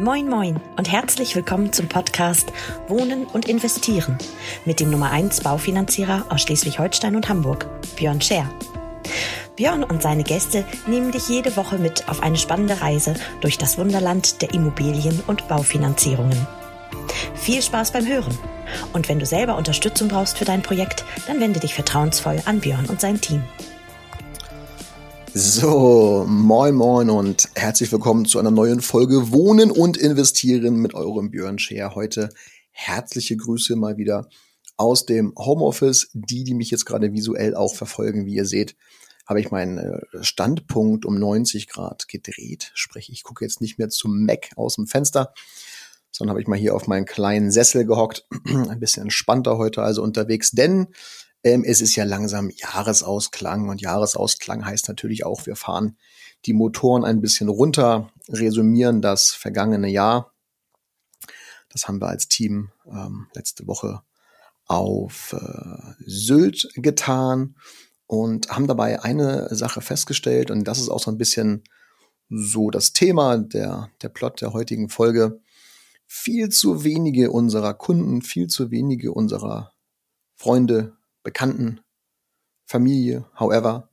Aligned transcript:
Moin 0.00 0.28
Moin 0.28 0.60
und 0.76 0.88
herzlich 0.88 1.34
willkommen 1.34 1.72
zum 1.72 1.88
Podcast 1.88 2.52
Wohnen 2.86 3.26
und 3.26 3.48
Investieren 3.48 4.16
mit 4.64 4.78
dem 4.78 4.90
Nummer 4.90 5.10
1 5.10 5.40
Baufinanzierer 5.40 6.26
aus 6.28 6.42
Schleswig-Holstein 6.42 7.16
und 7.16 7.28
Hamburg, 7.28 7.66
Björn 7.96 8.20
Scher. 8.20 8.48
Björn 9.56 9.82
und 9.82 10.00
seine 10.00 10.22
Gäste 10.22 10.64
nehmen 10.86 11.10
dich 11.10 11.28
jede 11.28 11.56
Woche 11.56 11.78
mit 11.78 12.08
auf 12.08 12.22
eine 12.22 12.36
spannende 12.36 12.80
Reise 12.80 13.14
durch 13.40 13.58
das 13.58 13.76
Wunderland 13.76 14.40
der 14.40 14.54
Immobilien- 14.54 15.24
und 15.26 15.48
Baufinanzierungen. 15.48 16.46
Viel 17.34 17.60
Spaß 17.60 17.90
beim 17.90 18.06
Hören. 18.06 18.38
Und 18.92 19.08
wenn 19.08 19.18
du 19.18 19.26
selber 19.26 19.56
Unterstützung 19.56 20.06
brauchst 20.06 20.38
für 20.38 20.44
dein 20.44 20.62
Projekt, 20.62 21.04
dann 21.26 21.40
wende 21.40 21.58
dich 21.58 21.74
vertrauensvoll 21.74 22.40
an 22.44 22.60
Björn 22.60 22.86
und 22.86 23.00
sein 23.00 23.20
Team. 23.20 23.42
So, 25.34 26.24
moin 26.26 26.74
moin 26.74 27.10
und 27.10 27.48
herzlich 27.54 27.92
willkommen 27.92 28.24
zu 28.24 28.38
einer 28.38 28.50
neuen 28.50 28.80
Folge 28.80 29.30
Wohnen 29.30 29.70
und 29.70 29.96
Investieren 29.96 30.76
mit 30.76 30.94
eurem 30.94 31.30
Björn 31.30 31.58
Scher. 31.58 31.94
Heute 31.94 32.30
herzliche 32.70 33.36
Grüße 33.36 33.76
mal 33.76 33.98
wieder 33.98 34.28
aus 34.76 35.04
dem 35.04 35.34
Homeoffice. 35.36 36.08
Die, 36.14 36.44
die 36.44 36.54
mich 36.54 36.70
jetzt 36.70 36.86
gerade 36.86 37.12
visuell 37.12 37.54
auch 37.54 37.74
verfolgen, 37.74 38.24
wie 38.24 38.34
ihr 38.34 38.46
seht, 38.46 38.74
habe 39.26 39.40
ich 39.40 39.50
meinen 39.50 39.78
äh, 39.78 40.00
Standpunkt 40.22 41.04
um 41.04 41.18
90 41.18 41.68
Grad 41.68 42.08
gedreht. 42.08 42.72
Sprich, 42.74 43.10
ich 43.12 43.22
gucke 43.22 43.44
jetzt 43.44 43.60
nicht 43.60 43.78
mehr 43.78 43.90
zum 43.90 44.24
Mac 44.24 44.48
aus 44.56 44.76
dem 44.76 44.86
Fenster, 44.86 45.34
sondern 46.10 46.32
habe 46.32 46.40
ich 46.40 46.48
mal 46.48 46.58
hier 46.58 46.74
auf 46.74 46.86
meinen 46.86 47.04
kleinen 47.04 47.50
Sessel 47.50 47.84
gehockt. 47.84 48.26
Ein 48.44 48.80
bisschen 48.80 49.04
entspannter 49.04 49.58
heute 49.58 49.82
also 49.82 50.02
unterwegs, 50.02 50.52
denn 50.52 50.88
ähm, 51.48 51.64
es 51.64 51.80
ist 51.80 51.96
ja 51.96 52.04
langsam 52.04 52.50
Jahresausklang 52.50 53.68
und 53.68 53.80
Jahresausklang 53.80 54.64
heißt 54.64 54.88
natürlich 54.88 55.24
auch, 55.24 55.46
wir 55.46 55.56
fahren 55.56 55.96
die 56.46 56.52
Motoren 56.52 57.04
ein 57.04 57.20
bisschen 57.20 57.48
runter, 57.48 58.12
resümieren 58.28 59.02
das 59.02 59.30
vergangene 59.30 59.88
Jahr. 59.88 60.32
Das 61.70 61.88
haben 61.88 62.00
wir 62.00 62.08
als 62.08 62.28
Team 62.28 62.70
ähm, 62.86 63.28
letzte 63.34 63.66
Woche 63.66 64.02
auf 64.66 65.32
äh, 65.32 65.94
Sylt 66.04 66.68
getan 66.74 67.56
und 68.06 68.50
haben 68.50 68.66
dabei 68.66 69.02
eine 69.02 69.54
Sache 69.54 69.80
festgestellt 69.80 70.50
und 70.50 70.64
das 70.64 70.78
ist 70.78 70.88
auch 70.88 71.00
so 71.00 71.10
ein 71.10 71.18
bisschen 71.18 71.64
so 72.30 72.70
das 72.70 72.92
Thema 72.92 73.38
der, 73.38 73.90
der 74.02 74.10
Plot 74.10 74.40
der 74.42 74.52
heutigen 74.52 74.88
Folge. 74.88 75.40
Viel 76.06 76.50
zu 76.50 76.84
wenige 76.84 77.30
unserer 77.30 77.74
Kunden, 77.74 78.22
viel 78.22 78.48
zu 78.48 78.70
wenige 78.70 79.12
unserer 79.12 79.72
Freunde, 80.34 80.97
Bekannten, 81.22 81.80
Familie, 82.66 83.26
however, 83.38 83.90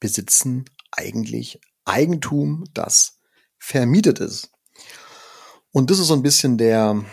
besitzen 0.00 0.64
eigentlich 0.90 1.60
Eigentum, 1.84 2.64
das 2.74 3.20
vermietet 3.58 4.20
ist. 4.20 4.50
Und 5.72 5.90
das 5.90 5.98
ist 5.98 6.06
so 6.08 6.14
ein 6.14 6.22
bisschen 6.22 6.58
der, 6.58 7.04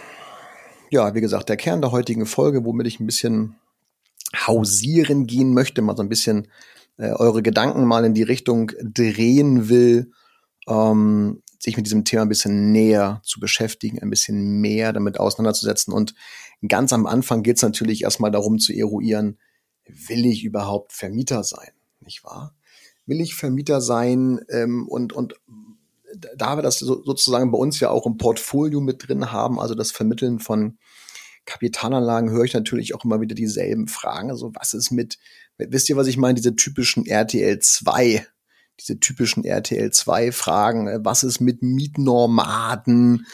ja, 0.89 1.13
wie 1.13 1.21
gesagt, 1.21 1.49
der 1.49 1.57
Kern 1.57 1.81
der 1.81 1.91
heutigen 1.91 2.25
Folge, 2.25 2.63
womit 2.63 2.87
ich 2.87 2.99
ein 2.99 3.05
bisschen 3.05 3.57
hausieren 4.35 5.27
gehen 5.27 5.53
möchte, 5.53 5.81
mal 5.81 5.95
so 5.95 6.03
ein 6.03 6.09
bisschen 6.09 6.47
äh, 6.97 7.11
eure 7.11 7.43
Gedanken 7.43 7.85
mal 7.85 8.05
in 8.05 8.13
die 8.13 8.23
Richtung 8.23 8.71
drehen 8.81 9.69
will, 9.69 10.11
ähm, 10.67 11.41
sich 11.64 11.78
mit 11.78 11.86
diesem 11.86 12.03
Thema 12.03 12.23
ein 12.23 12.30
bisschen 12.30 12.73
näher 12.73 13.22
zu 13.23 13.39
beschäftigen, 13.39 14.00
ein 14.00 14.09
bisschen 14.09 14.59
mehr 14.59 14.92
damit 14.92 15.17
auseinanderzusetzen. 15.17 15.94
Und 15.94 16.14
ganz 16.67 16.92
am 16.92 17.06
Anfang 17.06 17.42
geht 17.42 17.56
es 17.56 17.61
natürlich 17.61 18.03
erstmal 18.03 18.31
darum 18.31 18.59
zu 18.59 18.73
eruieren, 18.73 19.39
will 19.86 20.25
ich 20.25 20.44
überhaupt 20.44 20.91
Vermieter 20.91 21.44
sein, 21.44 21.72
nicht 22.02 22.23
wahr? 22.25 22.53
Will 23.06 23.22
ich 23.22 23.36
Vermieter 23.36 23.80
sein 23.80 24.41
ähm, 24.50 24.88
und, 24.89 25.14
und 25.14 25.36
da 26.36 26.58
wir 26.58 26.64
das 26.64 26.80
so, 26.80 27.02
sozusagen 27.02 27.52
bei 27.52 27.58
uns 27.58 27.80
ja 27.80 27.89
auch 27.89 28.06
im 28.06 28.17
Portfolio 28.17 28.81
mit 28.81 29.08
drin 29.08 29.31
haben, 29.31 29.58
also 29.58 29.73
das 29.73 29.91
Vermitteln 29.91 30.39
von 30.39 30.78
Kapitalanlagen, 31.45 32.30
höre 32.30 32.44
ich 32.44 32.53
natürlich 32.53 32.94
auch 32.94 33.06
immer 33.06 33.22
wieder 33.22 33.36
dieselben 33.36 33.88
Fragen. 33.88 34.30
Also 34.30 34.52
was 34.53 34.73
ist 34.73 34.91
mit, 34.91 35.17
wisst 35.58 35.89
ihr, 35.89 35.95
was 35.95 36.08
ich 36.08 36.17
meine, 36.17 36.35
diese 36.35 36.56
typischen 36.56 37.06
RTL 37.06 37.59
2, 37.59 38.25
diese 38.79 39.00
typischen 39.00 39.44
RTL 39.45 39.91
2 39.91 40.31
Fragen, 40.31 40.88
was 41.03 41.23
ist 41.23 41.39
mit 41.39 41.61
Mietnormaden? 41.61 43.25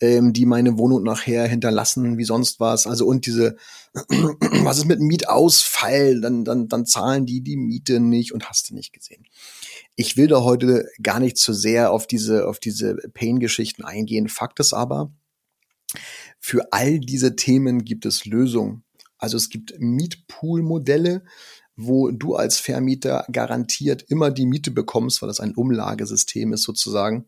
ähm, 0.00 0.32
die 0.32 0.46
meine 0.46 0.78
Wohnung 0.78 1.02
nachher 1.02 1.46
hinterlassen, 1.46 2.18
wie 2.18 2.24
sonst 2.24 2.60
was. 2.60 2.86
Also 2.86 3.06
und 3.06 3.26
diese, 3.26 3.56
was 3.94 4.78
ist 4.78 4.84
mit 4.84 5.00
Mietausfall? 5.00 6.20
Dann, 6.20 6.44
dann, 6.44 6.68
dann 6.68 6.86
zahlen 6.86 7.26
die 7.26 7.40
die 7.40 7.56
Miete 7.56 8.00
nicht 8.00 8.32
und 8.32 8.48
hast 8.48 8.70
du 8.70 8.74
nicht 8.74 8.92
gesehen. 8.92 9.24
Ich 9.96 10.16
will 10.16 10.28
da 10.28 10.42
heute 10.42 10.88
gar 11.02 11.20
nicht 11.20 11.36
zu 11.36 11.52
sehr 11.52 11.92
auf 11.92 12.06
diese, 12.06 12.46
auf 12.46 12.60
diese 12.60 12.96
Pain-Geschichten 13.12 13.84
eingehen. 13.84 14.28
Fakt 14.28 14.60
ist 14.60 14.72
aber, 14.72 15.12
für 16.38 16.72
all 16.72 17.00
diese 17.00 17.34
Themen 17.34 17.84
gibt 17.84 18.06
es 18.06 18.24
Lösungen. 18.24 18.84
Also 19.16 19.36
es 19.36 19.48
gibt 19.48 19.74
Mietpool-Modelle, 19.80 21.24
wo 21.80 22.10
du 22.10 22.34
als 22.34 22.58
Vermieter 22.58 23.24
garantiert 23.30 24.02
immer 24.08 24.32
die 24.32 24.46
Miete 24.46 24.72
bekommst, 24.72 25.22
weil 25.22 25.28
das 25.28 25.38
ein 25.38 25.54
Umlagesystem 25.54 26.52
ist 26.52 26.64
sozusagen. 26.64 27.26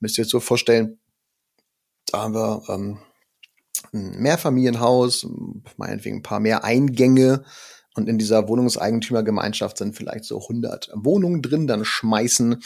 Müsst 0.00 0.18
ihr 0.18 0.24
euch 0.24 0.30
so 0.30 0.40
vorstellen, 0.40 0.98
da 2.06 2.22
haben 2.22 2.34
wir 2.34 2.62
ähm, 2.68 2.98
ein 3.92 4.20
Mehrfamilienhaus, 4.20 5.28
meinetwegen 5.76 6.16
ein 6.16 6.22
paar 6.22 6.40
mehr 6.40 6.64
Eingänge. 6.64 7.44
Und 7.94 8.08
in 8.08 8.18
dieser 8.18 8.48
Wohnungseigentümergemeinschaft 8.48 9.78
sind 9.78 9.94
vielleicht 9.94 10.24
so 10.24 10.40
100 10.40 10.90
Wohnungen 10.96 11.40
drin. 11.40 11.68
Dann 11.68 11.84
schmeißen 11.84 12.60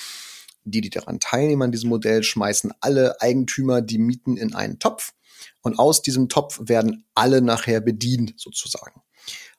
die, 0.64 0.80
die 0.80 0.88
daran 0.88 1.20
teilnehmen 1.20 1.62
an 1.62 1.72
diesem 1.72 1.90
Modell, 1.90 2.22
schmeißen 2.22 2.72
alle 2.80 3.20
Eigentümer 3.20 3.82
die 3.82 3.98
Mieten 3.98 4.38
in 4.38 4.54
einen 4.54 4.78
Topf. 4.78 5.12
Und 5.60 5.78
aus 5.78 6.00
diesem 6.00 6.30
Topf 6.30 6.58
werden 6.62 7.04
alle 7.14 7.42
nachher 7.42 7.82
bedient, 7.82 8.32
sozusagen. 8.40 9.02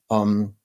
Ähm, 0.10 0.56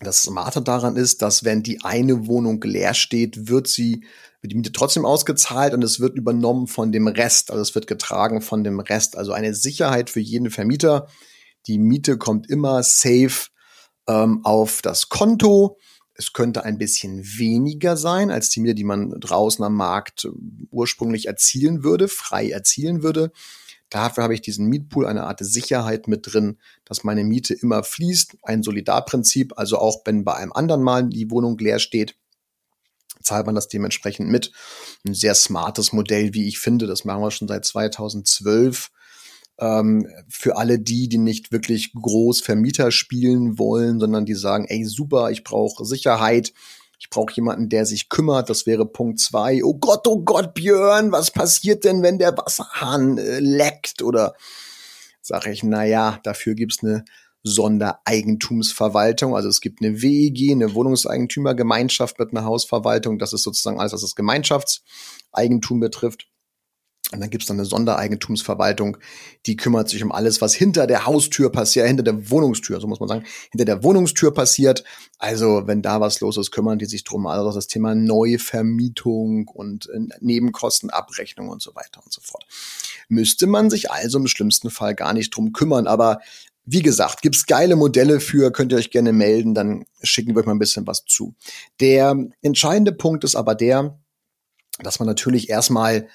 das 0.00 0.22
Smarte 0.22 0.62
daran 0.62 0.96
ist, 0.96 1.22
dass 1.22 1.44
wenn 1.44 1.62
die 1.62 1.82
eine 1.82 2.26
Wohnung 2.26 2.60
leer 2.62 2.94
steht, 2.94 3.48
wird 3.48 3.66
sie 3.68 4.04
wird 4.40 4.52
die 4.52 4.56
Miete 4.56 4.72
trotzdem 4.72 5.04
ausgezahlt 5.04 5.74
und 5.74 5.82
es 5.82 5.98
wird 5.98 6.16
übernommen 6.16 6.68
von 6.68 6.92
dem 6.92 7.08
Rest. 7.08 7.50
Also 7.50 7.60
es 7.60 7.74
wird 7.74 7.86
getragen 7.86 8.40
von 8.40 8.62
dem 8.62 8.78
Rest. 8.78 9.16
Also 9.16 9.32
eine 9.32 9.54
Sicherheit 9.54 10.10
für 10.10 10.20
jeden 10.20 10.50
Vermieter. 10.50 11.08
Die 11.66 11.78
Miete 11.78 12.18
kommt 12.18 12.48
immer 12.48 12.82
safe 12.82 13.48
ähm, 14.06 14.44
auf 14.44 14.80
das 14.80 15.08
Konto. 15.08 15.78
Es 16.14 16.32
könnte 16.32 16.64
ein 16.64 16.78
bisschen 16.78 17.24
weniger 17.24 17.96
sein 17.96 18.30
als 18.30 18.50
die 18.50 18.60
Miete, 18.60 18.76
die 18.76 18.84
man 18.84 19.10
draußen 19.18 19.64
am 19.64 19.74
Markt 19.74 20.24
äh, 20.24 20.28
ursprünglich 20.70 21.26
erzielen 21.26 21.82
würde, 21.82 22.06
frei 22.06 22.48
erzielen 22.48 23.02
würde. 23.02 23.32
Dafür 23.90 24.24
habe 24.24 24.34
ich 24.34 24.42
diesen 24.42 24.66
Mietpool, 24.66 25.06
eine 25.06 25.24
Art 25.24 25.40
Sicherheit 25.40 26.08
mit 26.08 26.32
drin, 26.32 26.58
dass 26.84 27.04
meine 27.04 27.24
Miete 27.24 27.54
immer 27.54 27.82
fließt. 27.82 28.36
Ein 28.42 28.62
Solidarprinzip, 28.62 29.54
also 29.56 29.78
auch 29.78 30.02
wenn 30.04 30.24
bei 30.24 30.34
einem 30.34 30.52
anderen 30.52 30.82
Mal 30.82 31.08
die 31.08 31.30
Wohnung 31.30 31.56
leer 31.58 31.78
steht, 31.78 32.14
zahlt 33.22 33.46
man 33.46 33.54
das 33.54 33.68
dementsprechend 33.68 34.28
mit. 34.28 34.52
Ein 35.06 35.14
sehr 35.14 35.34
smartes 35.34 35.92
Modell, 35.92 36.34
wie 36.34 36.48
ich 36.48 36.58
finde. 36.58 36.86
Das 36.86 37.04
machen 37.04 37.22
wir 37.22 37.30
schon 37.30 37.48
seit 37.48 37.64
2012. 37.64 38.90
Ähm, 39.60 40.06
für 40.28 40.56
alle 40.56 40.78
die, 40.78 41.08
die 41.08 41.18
nicht 41.18 41.50
wirklich 41.50 41.92
groß 41.92 42.42
Vermieter 42.42 42.92
spielen 42.92 43.58
wollen, 43.58 43.98
sondern 43.98 44.24
die 44.24 44.34
sagen, 44.34 44.66
ey, 44.68 44.84
super, 44.84 45.30
ich 45.30 45.44
brauche 45.44 45.84
Sicherheit. 45.84 46.52
Ich 46.98 47.10
brauche 47.10 47.32
jemanden, 47.34 47.68
der 47.68 47.86
sich 47.86 48.08
kümmert. 48.08 48.50
Das 48.50 48.66
wäre 48.66 48.84
Punkt 48.86 49.20
zwei. 49.20 49.62
Oh 49.62 49.74
Gott, 49.74 50.06
oh 50.06 50.20
Gott, 50.20 50.54
Björn, 50.54 51.12
was 51.12 51.30
passiert 51.30 51.84
denn, 51.84 52.02
wenn 52.02 52.18
der 52.18 52.36
Wasserhahn 52.36 53.18
äh, 53.18 53.38
leckt? 53.38 54.02
Oder 54.02 54.34
sage 55.22 55.52
ich, 55.52 55.62
na 55.62 55.84
ja, 55.84 56.18
dafür 56.24 56.54
gibt's 56.54 56.82
eine 56.82 57.04
Sondereigentumsverwaltung. 57.44 59.36
Also 59.36 59.48
es 59.48 59.60
gibt 59.60 59.80
eine 59.80 60.02
WEG, 60.02 60.52
eine 60.52 60.74
Wohnungseigentümergemeinschaft 60.74 62.18
mit 62.18 62.32
einer 62.32 62.44
Hausverwaltung. 62.44 63.18
Das 63.18 63.32
ist 63.32 63.42
sozusagen 63.42 63.80
alles, 63.80 63.92
was 63.92 64.02
das 64.02 64.14
Gemeinschaftseigentum 64.14 65.80
betrifft. 65.80 66.26
Und 67.10 67.20
dann 67.20 67.30
gibt's 67.30 67.46
dann 67.46 67.56
eine 67.56 67.64
Sondereigentumsverwaltung, 67.64 68.98
die 69.46 69.56
kümmert 69.56 69.88
sich 69.88 70.02
um 70.02 70.12
alles, 70.12 70.42
was 70.42 70.52
hinter 70.54 70.86
der 70.86 71.06
Haustür 71.06 71.50
passiert, 71.50 71.86
hinter 71.86 72.02
der 72.02 72.30
Wohnungstür, 72.30 72.80
so 72.80 72.86
muss 72.86 73.00
man 73.00 73.08
sagen, 73.08 73.24
hinter 73.50 73.64
der 73.64 73.82
Wohnungstür 73.82 74.34
passiert. 74.34 74.84
Also 75.18 75.62
wenn 75.66 75.80
da 75.80 76.02
was 76.02 76.20
los 76.20 76.36
ist, 76.36 76.50
kümmern 76.50 76.78
die 76.78 76.84
sich 76.84 77.04
drum. 77.04 77.26
Also 77.26 77.50
das 77.52 77.66
Thema 77.66 77.94
Neuvermietung 77.94 79.48
und 79.48 79.88
äh, 79.88 80.00
Nebenkostenabrechnung 80.20 81.48
und 81.48 81.62
so 81.62 81.74
weiter 81.74 82.02
und 82.04 82.12
so 82.12 82.20
fort. 82.20 82.44
Müsste 83.08 83.46
man 83.46 83.70
sich 83.70 83.90
also 83.90 84.18
im 84.18 84.26
schlimmsten 84.26 84.68
Fall 84.68 84.94
gar 84.94 85.14
nicht 85.14 85.34
drum 85.34 85.54
kümmern. 85.54 85.86
Aber 85.86 86.20
wie 86.66 86.82
gesagt, 86.82 87.22
gibt's 87.22 87.46
geile 87.46 87.76
Modelle 87.76 88.20
für, 88.20 88.52
könnt 88.52 88.72
ihr 88.72 88.78
euch 88.78 88.90
gerne 88.90 89.14
melden, 89.14 89.54
dann 89.54 89.86
schicken 90.02 90.34
wir 90.34 90.40
euch 90.40 90.46
mal 90.46 90.52
ein 90.52 90.58
bisschen 90.58 90.86
was 90.86 91.06
zu. 91.06 91.34
Der 91.80 92.14
entscheidende 92.42 92.92
Punkt 92.92 93.24
ist 93.24 93.34
aber 93.34 93.54
der, 93.54 93.98
dass 94.80 94.98
man 94.98 95.06
natürlich 95.06 95.48
erstmal 95.48 96.06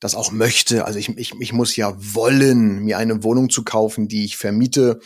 das 0.00 0.14
auch 0.14 0.32
möchte. 0.32 0.84
Also 0.84 0.98
ich, 0.98 1.08
ich, 1.16 1.32
ich 1.38 1.52
muss 1.52 1.76
ja 1.76 1.94
wollen, 1.96 2.80
mir 2.84 2.98
eine 2.98 3.22
Wohnung 3.22 3.50
zu 3.50 3.64
kaufen, 3.64 4.08
die 4.08 4.24
ich 4.24 4.36
vermiete. 4.36 5.00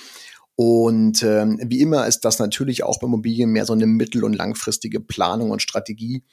Und 0.56 1.22
ähm, 1.22 1.58
wie 1.64 1.80
immer 1.80 2.06
ist 2.06 2.20
das 2.20 2.38
natürlich 2.38 2.82
auch 2.82 2.98
bei 2.98 3.06
Immobilien 3.06 3.50
mehr 3.50 3.64
so 3.64 3.72
eine 3.72 3.86
mittel- 3.86 4.24
und 4.24 4.34
langfristige 4.34 5.00
Planung 5.00 5.50
und 5.50 5.62
Strategie, 5.62 6.24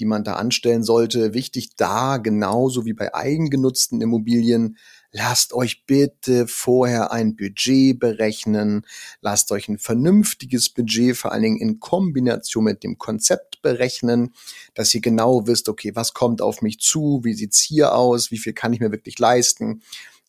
die 0.00 0.04
man 0.06 0.24
da 0.24 0.34
anstellen 0.34 0.82
sollte. 0.82 1.34
Wichtig 1.34 1.76
da, 1.76 2.16
genauso 2.16 2.86
wie 2.86 2.94
bei 2.94 3.14
eigengenutzten 3.14 4.00
Immobilien, 4.00 4.78
lasst 5.10 5.52
euch 5.52 5.86
bitte 5.86 6.46
vorher 6.46 7.12
ein 7.12 7.36
Budget 7.36 7.98
berechnen, 7.98 8.86
lasst 9.20 9.50
euch 9.52 9.68
ein 9.68 9.78
vernünftiges 9.78 10.68
Budget 10.70 11.16
vor 11.16 11.32
allen 11.32 11.42
Dingen 11.42 11.60
in 11.60 11.80
Kombination 11.80 12.64
mit 12.64 12.82
dem 12.82 12.98
Konzept 12.98 13.62
berechnen, 13.62 14.34
dass 14.74 14.94
ihr 14.94 15.00
genau 15.00 15.46
wisst, 15.46 15.68
okay, 15.68 15.94
was 15.94 16.14
kommt 16.14 16.42
auf 16.42 16.62
mich 16.62 16.78
zu, 16.80 17.20
wie 17.24 17.34
sieht's 17.34 17.60
hier 17.60 17.94
aus, 17.94 18.30
wie 18.30 18.38
viel 18.38 18.52
kann 18.52 18.72
ich 18.72 18.80
mir 18.80 18.92
wirklich 18.92 19.18
leisten 19.18 19.82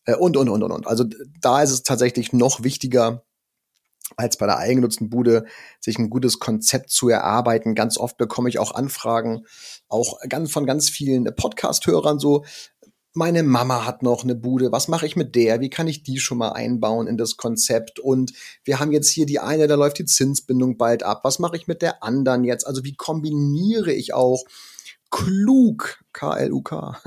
äh, 0.06 0.14
und, 0.14 0.36
und, 0.36 0.48
und, 0.48 0.62
und, 0.62 0.72
und. 0.72 0.86
Also 0.86 1.04
da 1.40 1.62
ist 1.62 1.70
es 1.70 1.82
tatsächlich 1.82 2.32
noch 2.32 2.62
wichtiger, 2.62 3.24
als 4.16 4.36
bei 4.36 4.46
der 4.46 4.58
eigennutzten 4.58 5.08
Bude, 5.08 5.46
sich 5.78 5.98
ein 5.98 6.10
gutes 6.10 6.38
Konzept 6.38 6.90
zu 6.90 7.08
erarbeiten. 7.08 7.74
Ganz 7.74 7.96
oft 7.96 8.16
bekomme 8.16 8.48
ich 8.48 8.58
auch 8.58 8.74
Anfragen, 8.74 9.44
auch 9.88 10.18
ganz 10.28 10.50
von 10.50 10.66
ganz 10.66 10.88
vielen 10.88 11.24
Podcast-Hörern 11.24 12.18
so, 12.18 12.44
meine 13.12 13.42
Mama 13.42 13.84
hat 13.84 14.02
noch 14.02 14.22
eine 14.22 14.34
Bude, 14.34 14.72
was 14.72 14.88
mache 14.88 15.06
ich 15.06 15.16
mit 15.16 15.34
der? 15.34 15.60
Wie 15.60 15.70
kann 15.70 15.88
ich 15.88 16.02
die 16.02 16.18
schon 16.18 16.38
mal 16.38 16.52
einbauen 16.52 17.06
in 17.06 17.16
das 17.16 17.36
Konzept? 17.36 17.98
Und 17.98 18.32
wir 18.64 18.78
haben 18.78 18.92
jetzt 18.92 19.10
hier 19.10 19.26
die 19.26 19.40
eine, 19.40 19.66
da 19.66 19.74
läuft 19.74 19.98
die 19.98 20.04
Zinsbindung 20.04 20.76
bald 20.76 21.02
ab. 21.02 21.20
Was 21.24 21.38
mache 21.38 21.56
ich 21.56 21.66
mit 21.66 21.82
der 21.82 22.02
anderen 22.02 22.44
jetzt? 22.44 22.66
Also 22.66 22.84
wie 22.84 22.94
kombiniere 22.94 23.92
ich 23.92 24.14
auch 24.14 24.44
klug, 25.10 25.98
K-L-U-K, 26.12 27.00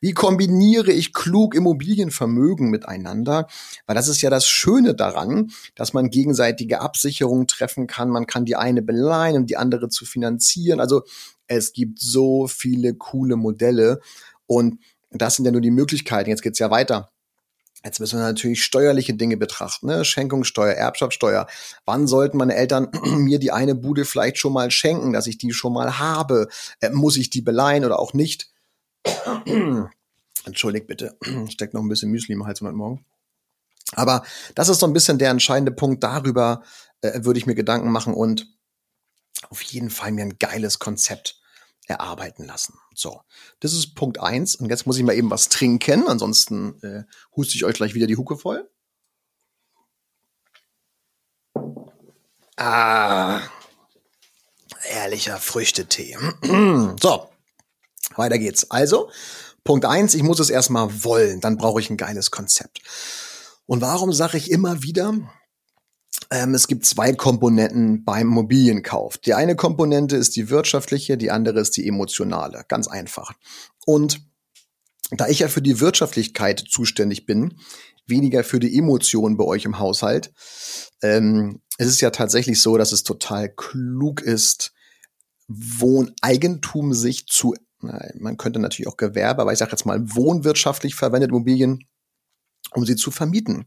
wie 0.00 0.12
kombiniere 0.12 0.92
ich 0.92 1.12
klug 1.12 1.54
Immobilienvermögen 1.54 2.70
miteinander? 2.70 3.46
Weil 3.86 3.96
das 3.96 4.08
ist 4.08 4.22
ja 4.22 4.30
das 4.30 4.46
Schöne 4.46 4.94
daran, 4.94 5.50
dass 5.74 5.92
man 5.92 6.08
gegenseitige 6.08 6.80
Absicherungen 6.80 7.46
treffen 7.46 7.86
kann. 7.86 8.08
Man 8.08 8.26
kann 8.26 8.46
die 8.46 8.56
eine 8.56 8.80
beleihen, 8.80 9.36
um 9.36 9.46
die 9.46 9.58
andere 9.58 9.90
zu 9.90 10.06
finanzieren. 10.06 10.80
Also 10.80 11.02
es 11.46 11.72
gibt 11.72 12.00
so 12.00 12.46
viele 12.46 12.94
coole 12.94 13.36
Modelle 13.36 14.00
und 14.46 14.78
das 15.10 15.36
sind 15.36 15.44
ja 15.44 15.50
nur 15.50 15.60
die 15.60 15.70
Möglichkeiten. 15.70 16.30
Jetzt 16.30 16.42
geht's 16.42 16.58
ja 16.58 16.70
weiter. 16.70 17.10
Jetzt 17.84 17.98
müssen 17.98 18.18
wir 18.18 18.26
natürlich 18.26 18.62
steuerliche 18.62 19.14
Dinge 19.14 19.38
betrachten, 19.38 19.86
ne? 19.86 20.04
Schenkungssteuer, 20.04 20.74
Erbschaftssteuer. 20.74 21.46
Wann 21.86 22.06
sollten 22.06 22.36
meine 22.36 22.54
Eltern 22.54 22.90
mir 23.04 23.38
die 23.38 23.52
eine 23.52 23.74
Bude 23.74 24.04
vielleicht 24.04 24.38
schon 24.38 24.52
mal 24.52 24.70
schenken, 24.70 25.12
dass 25.12 25.26
ich 25.26 25.38
die 25.38 25.52
schon 25.52 25.72
mal 25.72 25.98
habe? 25.98 26.48
Äh, 26.80 26.90
muss 26.90 27.16
ich 27.16 27.30
die 27.30 27.40
beleihen 27.40 27.84
oder 27.84 27.98
auch 27.98 28.12
nicht? 28.12 28.50
Entschuldigt 30.44 30.86
bitte, 30.86 31.16
steckt 31.48 31.72
noch 31.72 31.80
ein 31.80 31.88
bisschen 31.88 32.10
Müsli 32.10 32.34
im 32.34 32.46
Hals 32.46 32.60
heute 32.60 32.74
Morgen. 32.74 33.04
Aber 33.92 34.24
das 34.54 34.68
ist 34.68 34.80
so 34.80 34.86
ein 34.86 34.92
bisschen 34.92 35.18
der 35.18 35.30
entscheidende 35.30 35.72
Punkt. 35.72 36.04
Darüber 36.04 36.62
äh, 37.00 37.24
würde 37.24 37.38
ich 37.38 37.46
mir 37.46 37.54
Gedanken 37.54 37.90
machen 37.90 38.12
und 38.12 38.46
auf 39.48 39.62
jeden 39.62 39.88
Fall 39.88 40.12
mir 40.12 40.22
ein 40.22 40.38
geiles 40.38 40.78
Konzept 40.78 41.39
erarbeiten 41.86 42.46
lassen. 42.46 42.74
So, 42.94 43.22
das 43.60 43.72
ist 43.72 43.94
Punkt 43.94 44.20
eins. 44.20 44.56
Und 44.56 44.70
jetzt 44.70 44.86
muss 44.86 44.96
ich 44.96 45.02
mal 45.02 45.14
eben 45.14 45.30
was 45.30 45.48
trinken, 45.48 46.08
ansonsten 46.08 46.80
äh, 46.82 47.04
huste 47.36 47.56
ich 47.56 47.64
euch 47.64 47.74
gleich 47.74 47.94
wieder 47.94 48.06
die 48.06 48.16
Hucke 48.16 48.36
voll. 48.36 48.70
Ah, 52.56 53.40
ehrlicher 54.90 55.38
Früchtetee. 55.38 56.16
so, 57.00 57.30
weiter 58.16 58.38
geht's. 58.38 58.70
Also, 58.70 59.10
Punkt 59.64 59.84
eins: 59.84 60.14
ich 60.14 60.22
muss 60.22 60.40
es 60.40 60.50
erstmal 60.50 61.04
wollen, 61.04 61.40
dann 61.40 61.56
brauche 61.56 61.80
ich 61.80 61.90
ein 61.90 61.96
geiles 61.96 62.30
Konzept. 62.30 62.82
Und 63.66 63.80
warum 63.80 64.12
sage 64.12 64.36
ich 64.36 64.50
immer 64.50 64.82
wieder, 64.82 65.14
ähm, 66.30 66.54
es 66.54 66.68
gibt 66.68 66.84
zwei 66.84 67.12
Komponenten 67.12 68.04
beim 68.04 68.28
Immobilienkauf. 68.28 69.18
Die 69.18 69.34
eine 69.34 69.56
Komponente 69.56 70.16
ist 70.16 70.36
die 70.36 70.50
wirtschaftliche, 70.50 71.16
die 71.16 71.30
andere 71.30 71.60
ist 71.60 71.76
die 71.76 71.86
emotionale. 71.86 72.64
Ganz 72.68 72.88
einfach. 72.88 73.32
Und 73.86 74.20
da 75.10 75.28
ich 75.28 75.40
ja 75.40 75.48
für 75.48 75.62
die 75.62 75.80
Wirtschaftlichkeit 75.80 76.64
zuständig 76.68 77.26
bin, 77.26 77.58
weniger 78.06 78.44
für 78.44 78.60
die 78.60 78.76
Emotionen 78.76 79.36
bei 79.36 79.44
euch 79.44 79.64
im 79.64 79.78
Haushalt, 79.78 80.32
ähm, 81.02 81.60
es 81.78 81.88
ist 81.88 82.00
ja 82.00 82.10
tatsächlich 82.10 82.60
so, 82.60 82.76
dass 82.76 82.92
es 82.92 83.02
total 83.02 83.48
klug 83.48 84.20
ist, 84.20 84.72
Wohneigentum 85.48 86.92
sich 86.92 87.26
zu, 87.26 87.54
man 87.80 88.36
könnte 88.36 88.60
natürlich 88.60 88.88
auch 88.88 88.96
Gewerbe, 88.96 89.42
aber 89.42 89.52
ich 89.52 89.58
sage 89.58 89.72
jetzt 89.72 89.86
mal 89.86 90.00
wohnwirtschaftlich 90.14 90.94
verwendet 90.94 91.30
Immobilien, 91.30 91.88
um 92.72 92.84
sie 92.84 92.94
zu 92.94 93.10
vermieten. 93.10 93.64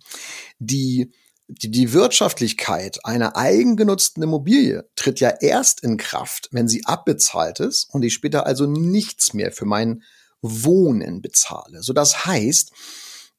Die 0.59 1.11
die, 1.47 1.69
die 1.69 1.93
Wirtschaftlichkeit 1.93 2.99
einer 3.05 3.35
eigengenutzten 3.35 4.23
Immobilie 4.23 4.89
tritt 4.95 5.19
ja 5.19 5.29
erst 5.41 5.83
in 5.83 5.97
Kraft, 5.97 6.49
wenn 6.51 6.67
sie 6.67 6.85
abbezahlt 6.85 7.59
ist 7.59 7.93
und 7.93 8.03
ich 8.03 8.13
später 8.13 8.45
also 8.45 8.65
nichts 8.65 9.33
mehr 9.33 9.51
für 9.51 9.65
mein 9.65 10.03
Wohnen 10.41 11.21
bezahle. 11.21 11.83
So 11.83 11.93
das 11.93 12.25
heißt, 12.25 12.71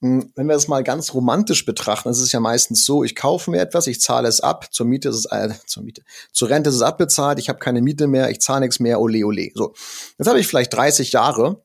hm, 0.00 0.32
wenn 0.34 0.48
wir 0.48 0.56
es 0.56 0.68
mal 0.68 0.84
ganz 0.84 1.14
romantisch 1.14 1.64
betrachten, 1.64 2.10
ist 2.10 2.20
es 2.20 2.32
ja 2.32 2.40
meistens 2.40 2.84
so, 2.84 3.04
ich 3.04 3.14
kaufe 3.14 3.50
mir 3.50 3.60
etwas, 3.60 3.86
ich 3.86 4.00
zahle 4.00 4.28
es 4.28 4.40
ab, 4.40 4.72
zur 4.72 4.86
Miete 4.86 5.08
ist 5.08 5.16
es, 5.16 5.24
äh, 5.26 5.50
zur 5.66 5.82
Miete, 5.82 6.02
zur 6.32 6.50
Rente 6.50 6.70
ist 6.70 6.76
es 6.76 6.82
abbezahlt, 6.82 7.38
ich 7.38 7.48
habe 7.48 7.58
keine 7.58 7.80
Miete 7.80 8.06
mehr, 8.06 8.30
ich 8.30 8.40
zahle 8.40 8.60
nichts 8.60 8.80
mehr, 8.80 9.00
ole 9.00 9.24
ole. 9.24 9.50
So, 9.54 9.74
jetzt 10.18 10.26
habe 10.28 10.40
ich 10.40 10.46
vielleicht 10.46 10.74
30 10.74 11.12
Jahre 11.12 11.63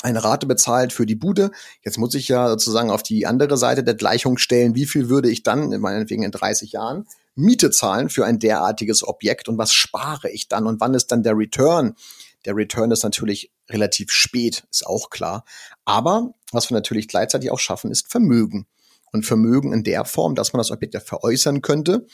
eine 0.00 0.24
Rate 0.24 0.46
bezahlt 0.46 0.92
für 0.92 1.04
die 1.04 1.14
Bude. 1.14 1.50
Jetzt 1.84 1.98
muss 1.98 2.14
ich 2.14 2.28
ja 2.28 2.48
sozusagen 2.48 2.90
auf 2.90 3.02
die 3.02 3.26
andere 3.26 3.58
Seite 3.58 3.84
der 3.84 3.94
Gleichung 3.94 4.38
stellen, 4.38 4.74
wie 4.74 4.86
viel 4.86 5.08
würde 5.08 5.30
ich 5.30 5.42
dann, 5.42 5.68
meinetwegen 5.80 6.22
in 6.22 6.30
30 6.30 6.72
Jahren, 6.72 7.06
Miete 7.34 7.70
zahlen 7.70 8.08
für 8.08 8.24
ein 8.24 8.38
derartiges 8.38 9.06
Objekt 9.06 9.48
und 9.48 9.58
was 9.58 9.72
spare 9.72 10.30
ich 10.30 10.48
dann 10.48 10.66
und 10.66 10.80
wann 10.80 10.94
ist 10.94 11.12
dann 11.12 11.22
der 11.22 11.36
Return? 11.36 11.94
Der 12.44 12.56
Return 12.56 12.90
ist 12.90 13.04
natürlich 13.04 13.52
relativ 13.70 14.10
spät, 14.10 14.64
ist 14.70 14.86
auch 14.86 15.10
klar. 15.10 15.44
Aber 15.84 16.34
was 16.50 16.70
wir 16.70 16.74
natürlich 16.74 17.08
gleichzeitig 17.08 17.50
auch 17.50 17.58
schaffen, 17.58 17.90
ist 17.90 18.10
Vermögen. 18.10 18.66
Und 19.12 19.26
Vermögen 19.26 19.74
in 19.74 19.84
der 19.84 20.06
Form, 20.06 20.34
dass 20.34 20.54
man 20.54 20.58
das 20.58 20.70
Objekt 20.70 20.94
ja 20.94 21.00
veräußern 21.00 21.60
könnte 21.60 22.06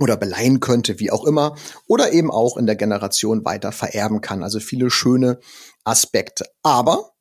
oder 0.00 0.16
beleihen 0.16 0.60
könnte, 0.60 0.98
wie 0.98 1.10
auch 1.10 1.24
immer, 1.24 1.56
oder 1.86 2.12
eben 2.12 2.30
auch 2.30 2.56
in 2.56 2.66
der 2.66 2.76
Generation 2.76 3.44
weiter 3.44 3.72
vererben 3.72 4.20
kann. 4.20 4.42
Also 4.42 4.60
viele 4.60 4.90
schöne 4.90 5.40
Aspekte, 5.84 6.46
aber 6.62 7.12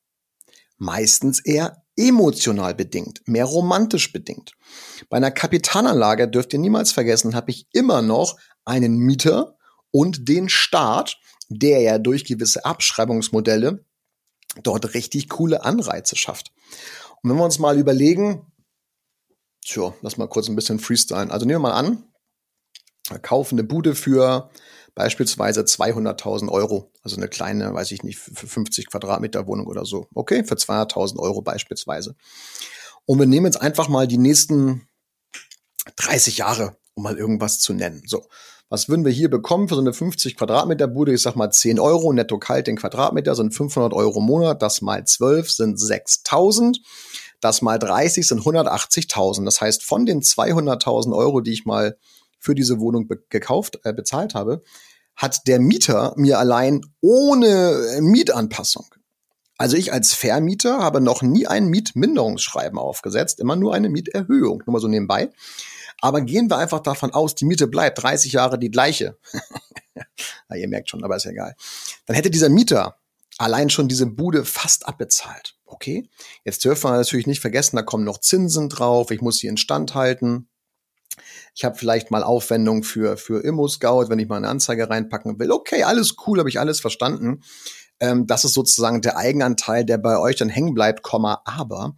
meistens 0.77 1.39
eher 1.39 1.83
emotional 1.95 2.75
bedingt, 2.75 3.27
mehr 3.27 3.45
romantisch 3.45 4.13
bedingt. 4.13 4.51
Bei 5.09 5.17
einer 5.17 5.31
Kapitalanlage 5.31 6.27
dürft 6.27 6.53
ihr 6.53 6.59
niemals 6.59 6.91
vergessen, 6.91 7.35
habe 7.35 7.51
ich 7.51 7.67
immer 7.73 8.01
noch 8.01 8.37
einen 8.65 8.97
Mieter 8.97 9.57
und 9.91 10.27
den 10.29 10.47
Staat, 10.49 11.17
der 11.49 11.81
ja 11.81 11.97
durch 11.97 12.25
gewisse 12.25 12.65
Abschreibungsmodelle 12.65 13.83
dort 14.63 14.93
richtig 14.93 15.29
coole 15.29 15.63
Anreize 15.63 16.15
schafft. 16.15 16.51
Und 17.21 17.31
wenn 17.31 17.37
wir 17.37 17.45
uns 17.45 17.59
mal 17.59 17.79
überlegen, 17.79 18.45
tja, 19.65 19.93
lass 20.01 20.17
mal 20.17 20.27
kurz 20.27 20.49
ein 20.49 20.55
bisschen 20.55 20.79
freestylen. 20.79 21.31
Also 21.31 21.45
nehmen 21.45 21.61
wir 21.61 21.69
mal 21.69 21.73
an, 21.73 22.03
kaufen 23.21 23.55
eine 23.55 23.63
Bude 23.63 23.95
für 23.95 24.49
beispielsweise 24.95 25.61
200.000 25.61 26.49
Euro. 26.49 26.91
Also 27.03 27.17
eine 27.17 27.27
kleine, 27.27 27.73
weiß 27.73 27.91
ich 27.91 28.03
nicht, 28.03 28.17
für 28.17 28.47
50 28.47 28.87
Quadratmeter 28.87 29.47
Wohnung 29.47 29.67
oder 29.67 29.85
so. 29.85 30.07
Okay, 30.13 30.43
für 30.43 30.55
200.000 30.55 31.19
Euro 31.19 31.41
beispielsweise. 31.41 32.15
Und 33.05 33.19
wir 33.19 33.27
nehmen 33.27 33.45
jetzt 33.45 33.61
einfach 33.61 33.87
mal 33.87 34.07
die 34.07 34.17
nächsten 34.17 34.87
30 35.95 36.37
Jahre, 36.37 36.77
um 36.95 37.03
mal 37.03 37.17
irgendwas 37.17 37.59
zu 37.59 37.73
nennen. 37.73 38.03
So. 38.05 38.27
Was 38.69 38.89
würden 38.89 39.05
wir 39.05 39.13
hier 39.13 39.29
bekommen 39.29 39.69
für 39.69 39.75
so 39.75 39.81
eine 39.81 39.93
50 39.93 40.35
Quadratmeter 40.35 40.87
Bude? 40.87 41.13
Ich 41.13 41.21
sag 41.21 41.35
mal 41.37 41.51
10 41.51 41.79
Euro, 41.79 42.11
netto 42.11 42.37
kalt 42.37 42.67
den 42.67 42.75
Quadratmeter 42.75 43.33
sind 43.33 43.53
500 43.53 43.93
Euro 43.93 44.19
im 44.19 44.25
Monat. 44.25 44.61
Das 44.61 44.81
mal 44.81 45.05
12 45.05 45.49
sind 45.49 45.79
6000. 45.79 46.81
Das 47.39 47.61
mal 47.61 47.79
30 47.79 48.27
sind 48.27 48.41
180.000. 48.41 49.45
Das 49.45 49.61
heißt, 49.61 49.83
von 49.83 50.05
den 50.05 50.21
200.000 50.21 51.15
Euro, 51.15 51.39
die 51.39 51.53
ich 51.53 51.65
mal 51.65 51.97
für 52.39 52.55
diese 52.55 52.79
Wohnung 52.79 53.09
gekauft, 53.29 53.79
äh, 53.83 53.93
bezahlt 53.93 54.35
habe, 54.35 54.63
hat 55.15 55.47
der 55.47 55.59
Mieter 55.59 56.13
mir 56.15 56.39
allein 56.39 56.81
ohne 57.01 57.99
Mietanpassung 58.01 58.85
also 59.57 59.75
ich 59.75 59.91
als 59.91 60.13
Vermieter 60.13 60.79
habe 60.79 61.01
noch 61.01 61.21
nie 61.23 61.47
ein 61.47 61.67
Mietminderungsschreiben 61.67 62.77
aufgesetzt, 62.77 63.39
immer 63.39 63.55
nur 63.55 63.73
eine 63.73 63.89
Mieterhöhung, 63.89 64.63
nur 64.65 64.73
mal 64.73 64.79
so 64.79 64.87
nebenbei. 64.87 65.31
Aber 65.99 66.21
gehen 66.21 66.49
wir 66.49 66.57
einfach 66.57 66.81
davon 66.81 67.11
aus, 67.11 67.33
die 67.33 67.45
Miete 67.45 67.67
bleibt 67.67 68.03
30 68.03 68.33
Jahre 68.33 68.59
die 68.59 68.69
gleiche. 68.69 69.17
ja, 69.95 70.55
ihr 70.55 70.67
merkt 70.67 70.89
schon, 70.89 71.03
aber 71.03 71.15
ist 71.15 71.23
ja 71.23 71.31
egal. 71.31 71.55
Dann 72.05 72.15
hätte 72.15 72.29
dieser 72.29 72.49
Mieter 72.49 72.97
allein 73.39 73.71
schon 73.71 73.87
diese 73.87 74.05
Bude 74.05 74.45
fast 74.45 74.87
abbezahlt. 74.87 75.57
Okay, 75.65 76.07
jetzt 76.45 76.63
dürfen 76.63 76.91
wir 76.91 76.97
natürlich 76.97 77.25
nicht 77.25 77.41
vergessen, 77.41 77.77
da 77.77 77.81
kommen 77.81 78.03
noch 78.03 78.19
Zinsen 78.19 78.69
drauf, 78.69 79.09
ich 79.09 79.21
muss 79.21 79.39
sie 79.39 79.47
instand 79.47 79.95
halten. 79.95 80.49
Ich 81.55 81.65
habe 81.65 81.77
vielleicht 81.77 82.11
mal 82.11 82.23
Aufwendungen 82.23 82.83
für, 82.83 83.17
für 83.17 83.43
Immo-Scout, 83.43 84.09
wenn 84.09 84.19
ich 84.19 84.27
mal 84.27 84.37
eine 84.37 84.49
Anzeige 84.49 84.89
reinpacken 84.89 85.39
will. 85.39 85.51
Okay, 85.51 85.83
alles 85.83 86.15
cool, 86.25 86.39
habe 86.39 86.49
ich 86.49 86.59
alles 86.59 86.79
verstanden. 86.79 87.41
Ähm, 87.99 88.27
das 88.27 88.45
ist 88.45 88.53
sozusagen 88.53 89.01
der 89.01 89.17
Eigenanteil, 89.17 89.85
der 89.85 89.97
bei 89.97 90.19
euch 90.19 90.35
dann 90.35 90.49
hängen 90.49 90.73
bleibt, 90.73 91.01
Komma, 91.03 91.41
aber 91.45 91.95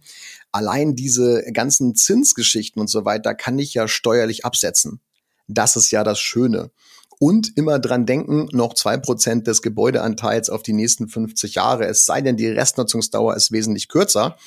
allein 0.52 0.96
diese 0.96 1.44
ganzen 1.52 1.94
Zinsgeschichten 1.94 2.80
und 2.80 2.88
so 2.88 3.04
weiter 3.04 3.34
kann 3.34 3.58
ich 3.58 3.74
ja 3.74 3.86
steuerlich 3.86 4.44
absetzen. 4.44 5.00
Das 5.46 5.76
ist 5.76 5.90
ja 5.90 6.04
das 6.04 6.20
Schöne. 6.20 6.70
und 7.22 7.54
immer 7.58 7.78
dran 7.78 8.06
denken, 8.06 8.48
noch 8.52 8.72
zwei 8.72 8.96
Prozent 8.96 9.46
des 9.46 9.60
Gebäudeanteils 9.60 10.48
auf 10.48 10.62
die 10.62 10.72
nächsten 10.72 11.06
50 11.06 11.56
Jahre, 11.56 11.84
es 11.84 12.06
sei 12.06 12.22
denn, 12.22 12.38
die 12.38 12.48
Restnutzungsdauer 12.48 13.36
ist 13.36 13.52
wesentlich 13.52 13.88
kürzer, 13.88 14.38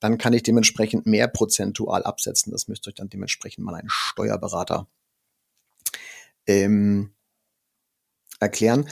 dann 0.00 0.18
kann 0.18 0.32
ich 0.32 0.42
dementsprechend 0.42 1.06
mehr 1.06 1.28
prozentual 1.28 2.02
absetzen. 2.02 2.52
Das 2.52 2.68
müsste 2.68 2.88
euch 2.88 2.96
dann 2.96 3.08
dementsprechend 3.08 3.64
mal 3.64 3.74
ein 3.74 3.88
Steuerberater 3.88 4.88
ähm, 6.46 7.14
erklären 8.40 8.88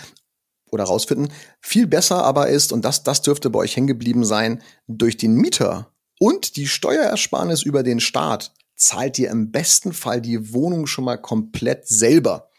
oder 0.70 0.84
rausfinden. 0.84 1.32
Viel 1.60 1.86
besser 1.86 2.24
aber 2.24 2.48
ist, 2.48 2.72
und 2.72 2.84
das, 2.84 3.02
das 3.02 3.22
dürfte 3.22 3.50
bei 3.50 3.58
euch 3.60 3.76
hängen 3.76 3.86
geblieben 3.86 4.24
sein, 4.24 4.62
durch 4.86 5.16
den 5.16 5.34
Mieter 5.34 5.92
und 6.18 6.56
die 6.56 6.66
Steuerersparnis 6.66 7.62
über 7.62 7.82
den 7.82 8.00
Staat 8.00 8.52
zahlt 8.76 9.18
ihr 9.18 9.30
im 9.30 9.50
besten 9.50 9.92
Fall 9.92 10.20
die 10.20 10.52
Wohnung 10.52 10.86
schon 10.86 11.04
mal 11.04 11.16
komplett 11.16 11.88
selber. 11.88 12.50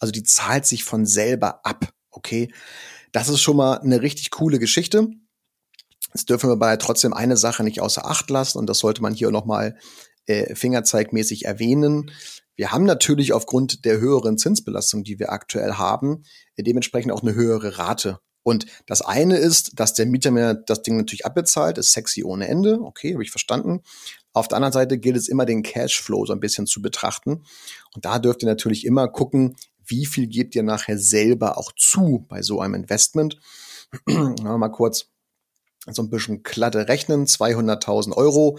Also 0.00 0.12
die 0.12 0.22
zahlt 0.22 0.66
sich 0.66 0.84
von 0.84 1.06
selber 1.06 1.64
ab. 1.64 1.92
Okay. 2.10 2.52
Das 3.12 3.28
ist 3.28 3.40
schon 3.40 3.56
mal 3.56 3.78
eine 3.78 4.02
richtig 4.02 4.30
coole 4.30 4.58
Geschichte. 4.58 5.08
Jetzt 6.14 6.30
dürfen 6.30 6.48
wir 6.48 6.54
aber 6.54 6.78
trotzdem 6.78 7.12
eine 7.12 7.36
Sache 7.36 7.64
nicht 7.64 7.80
außer 7.80 8.06
Acht 8.06 8.30
lassen 8.30 8.58
und 8.58 8.66
das 8.66 8.78
sollte 8.78 9.02
man 9.02 9.14
hier 9.14 9.30
nochmal 9.30 9.76
äh, 10.26 10.54
fingerzeigmäßig 10.54 11.44
erwähnen. 11.44 12.10
Wir 12.56 12.72
haben 12.72 12.84
natürlich 12.84 13.32
aufgrund 13.32 13.84
der 13.84 13.98
höheren 13.98 14.36
Zinsbelastung, 14.38 15.04
die 15.04 15.18
wir 15.18 15.32
aktuell 15.32 15.74
haben, 15.74 16.24
äh, 16.56 16.62
dementsprechend 16.62 17.12
auch 17.12 17.22
eine 17.22 17.34
höhere 17.34 17.78
Rate. 17.78 18.18
Und 18.42 18.66
das 18.86 19.02
eine 19.02 19.36
ist, 19.36 19.78
dass 19.78 19.94
der 19.94 20.06
Mieter 20.06 20.30
mir 20.30 20.54
das 20.54 20.82
Ding 20.82 20.96
natürlich 20.96 21.26
abbezahlt, 21.26 21.76
ist 21.76 21.92
sexy 21.92 22.24
ohne 22.24 22.48
Ende. 22.48 22.80
Okay, 22.80 23.12
habe 23.12 23.22
ich 23.22 23.30
verstanden. 23.30 23.82
Auf 24.32 24.48
der 24.48 24.56
anderen 24.56 24.72
Seite 24.72 24.98
gilt 24.98 25.16
es 25.16 25.28
immer, 25.28 25.44
den 25.44 25.62
Cashflow 25.62 26.24
so 26.24 26.32
ein 26.32 26.40
bisschen 26.40 26.66
zu 26.66 26.80
betrachten. 26.80 27.44
Und 27.94 28.04
da 28.04 28.18
dürft 28.18 28.42
ihr 28.42 28.48
natürlich 28.48 28.86
immer 28.86 29.08
gucken, 29.08 29.56
wie 29.84 30.06
viel 30.06 30.26
gebt 30.26 30.54
ihr 30.54 30.62
nachher 30.62 30.98
selber 30.98 31.58
auch 31.58 31.72
zu 31.76 32.24
bei 32.28 32.42
so 32.42 32.60
einem 32.60 32.74
Investment. 32.74 33.38
mal 34.06 34.68
kurz 34.70 35.06
so 35.92 36.02
ein 36.02 36.10
bisschen 36.10 36.42
glatte 36.42 36.88
rechnen. 36.88 37.26
200.000 37.26 38.12
Euro 38.16 38.58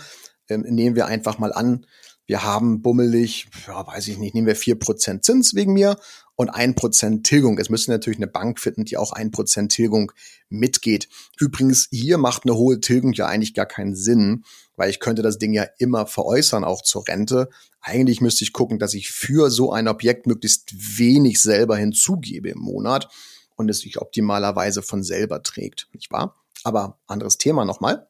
ähm, 0.50 0.62
nehmen 0.62 0.96
wir 0.96 1.06
einfach 1.06 1.38
mal 1.40 1.54
an, 1.54 1.86
wir 2.30 2.44
haben 2.44 2.84
bummelig, 2.84 3.48
ja, 3.66 3.88
weiß 3.88 4.08
ich 4.08 4.20
nicht, 4.20 4.36
nehmen 4.36 4.46
wir 4.46 4.56
vier 4.56 4.78
Prozent 4.78 5.26
Zins 5.26 5.56
wegen 5.56 5.74
mir 5.74 5.98
und 6.36 6.50
ein 6.50 6.76
Prozent 6.76 7.26
Tilgung. 7.26 7.58
Es 7.58 7.72
müsste 7.72 7.90
natürlich 7.90 8.20
eine 8.20 8.28
Bank 8.28 8.60
finden, 8.60 8.86
die 8.86 8.98
auch 8.98 9.14
ein 9.14 9.32
Prozent 9.32 9.72
Tilgung 9.72 10.12
mitgeht. 10.48 11.10
Übrigens, 11.40 11.88
hier 11.90 12.20
macht 12.20 12.44
eine 12.46 12.56
hohe 12.56 12.80
Tilgung 12.82 13.14
ja 13.14 13.26
eigentlich 13.26 13.56
gar 13.56 13.66
keinen 13.66 13.96
Sinn, 13.96 14.44
weil 14.76 14.92
ich 14.92 15.00
könnte 15.00 15.24
das 15.24 15.40
Ding 15.40 15.54
ja 15.54 15.66
immer 15.80 16.06
veräußern, 16.06 16.64
auch 16.64 16.84
zur 16.84 17.08
Rente. 17.08 17.50
Eigentlich 17.82 18.22
müsste 18.22 18.44
ich 18.44 18.54
gucken, 18.54 18.78
dass 18.78 18.94
ich 18.94 19.10
für 19.10 19.50
so 19.50 19.72
ein 19.72 19.88
Objekt 19.88 20.28
möglichst 20.28 20.72
wenig 21.00 21.42
selber 21.42 21.78
hinzugebe 21.78 22.50
im 22.50 22.60
Monat 22.60 23.10
und 23.56 23.70
es 23.70 23.80
sich 23.80 24.00
optimalerweise 24.00 24.84
von 24.84 25.02
selber 25.02 25.42
trägt, 25.42 25.88
nicht 25.94 26.12
wahr? 26.12 26.39
Aber 26.64 27.00
anderes 27.08 27.38
Thema 27.38 27.66
nochmal. 27.66 28.08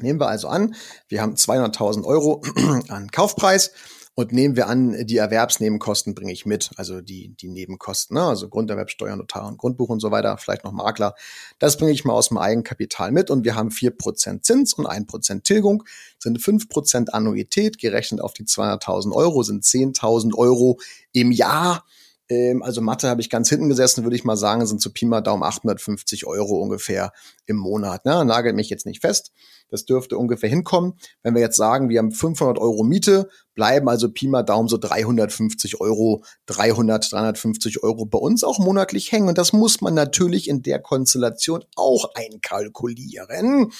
Nehmen 0.00 0.20
wir 0.20 0.28
also 0.28 0.48
an, 0.48 0.76
wir 1.08 1.20
haben 1.20 1.34
200.000 1.34 2.04
Euro 2.04 2.42
an 2.88 3.10
Kaufpreis 3.10 3.72
und 4.18 4.32
nehmen 4.32 4.56
wir 4.56 4.66
an, 4.66 5.06
die 5.06 5.16
Erwerbsnebenkosten 5.16 6.12
bringe 6.12 6.32
ich 6.32 6.44
mit, 6.44 6.70
also 6.74 7.00
die, 7.00 7.36
die 7.36 7.46
Nebenkosten, 7.46 8.16
ne? 8.16 8.24
also 8.24 8.48
Grunderwerbsteuer, 8.48 9.14
Notar 9.14 9.46
und 9.46 9.58
Grundbuch 9.58 9.90
und 9.90 10.00
so 10.00 10.10
weiter, 10.10 10.36
vielleicht 10.38 10.64
noch 10.64 10.72
Makler. 10.72 11.14
Das 11.60 11.76
bringe 11.76 11.92
ich 11.92 12.04
mal 12.04 12.14
aus 12.14 12.30
dem 12.30 12.38
Eigenkapital 12.38 13.12
mit 13.12 13.30
und 13.30 13.44
wir 13.44 13.54
haben 13.54 13.70
vier 13.70 13.92
Prozent 13.92 14.44
Zins 14.44 14.74
und 14.74 14.86
ein 14.86 15.06
Prozent 15.06 15.44
Tilgung, 15.44 15.84
sind 16.18 16.42
fünf 16.42 16.68
Prozent 16.68 17.14
Annuität, 17.14 17.78
gerechnet 17.78 18.20
auf 18.20 18.32
die 18.32 18.42
200.000 18.42 19.12
Euro, 19.12 19.44
sind 19.44 19.62
10.000 19.62 20.34
Euro 20.36 20.80
im 21.12 21.30
Jahr. 21.30 21.84
Ähm, 22.28 22.62
also 22.62 22.80
Mathe 22.80 23.08
habe 23.08 23.20
ich 23.20 23.30
ganz 23.30 23.48
hinten 23.48 23.68
gesessen, 23.68 24.04
würde 24.04 24.16
ich 24.16 24.24
mal 24.24 24.36
sagen, 24.36 24.66
sind 24.66 24.80
zu 24.80 24.92
Pi 24.92 25.06
mal 25.06 25.20
Daumen 25.20 25.42
850 25.42 26.26
Euro 26.26 26.60
ungefähr 26.60 27.12
im 27.46 27.56
Monat. 27.56 28.04
Ne? 28.04 28.24
Nagelt 28.24 28.56
mich 28.56 28.70
jetzt 28.70 28.86
nicht 28.86 29.00
fest. 29.00 29.32
Das 29.70 29.84
dürfte 29.84 30.16
ungefähr 30.16 30.48
hinkommen. 30.48 30.94
Wenn 31.22 31.34
wir 31.34 31.42
jetzt 31.42 31.56
sagen, 31.56 31.88
wir 31.88 31.98
haben 31.98 32.12
500 32.12 32.58
Euro 32.58 32.84
Miete, 32.84 33.28
bleiben 33.54 33.88
also 33.88 34.10
Pi 34.10 34.26
mal 34.28 34.42
Daumen 34.42 34.68
so 34.68 34.78
350 34.78 35.80
Euro, 35.80 36.24
300, 36.46 37.12
350 37.12 37.82
Euro 37.82 38.06
bei 38.06 38.18
uns 38.18 38.44
auch 38.44 38.58
monatlich 38.58 39.12
hängen. 39.12 39.28
Und 39.28 39.38
das 39.38 39.52
muss 39.52 39.80
man 39.80 39.94
natürlich 39.94 40.48
in 40.48 40.62
der 40.62 40.78
Konstellation 40.78 41.64
auch 41.76 42.14
einkalkulieren. 42.14 43.72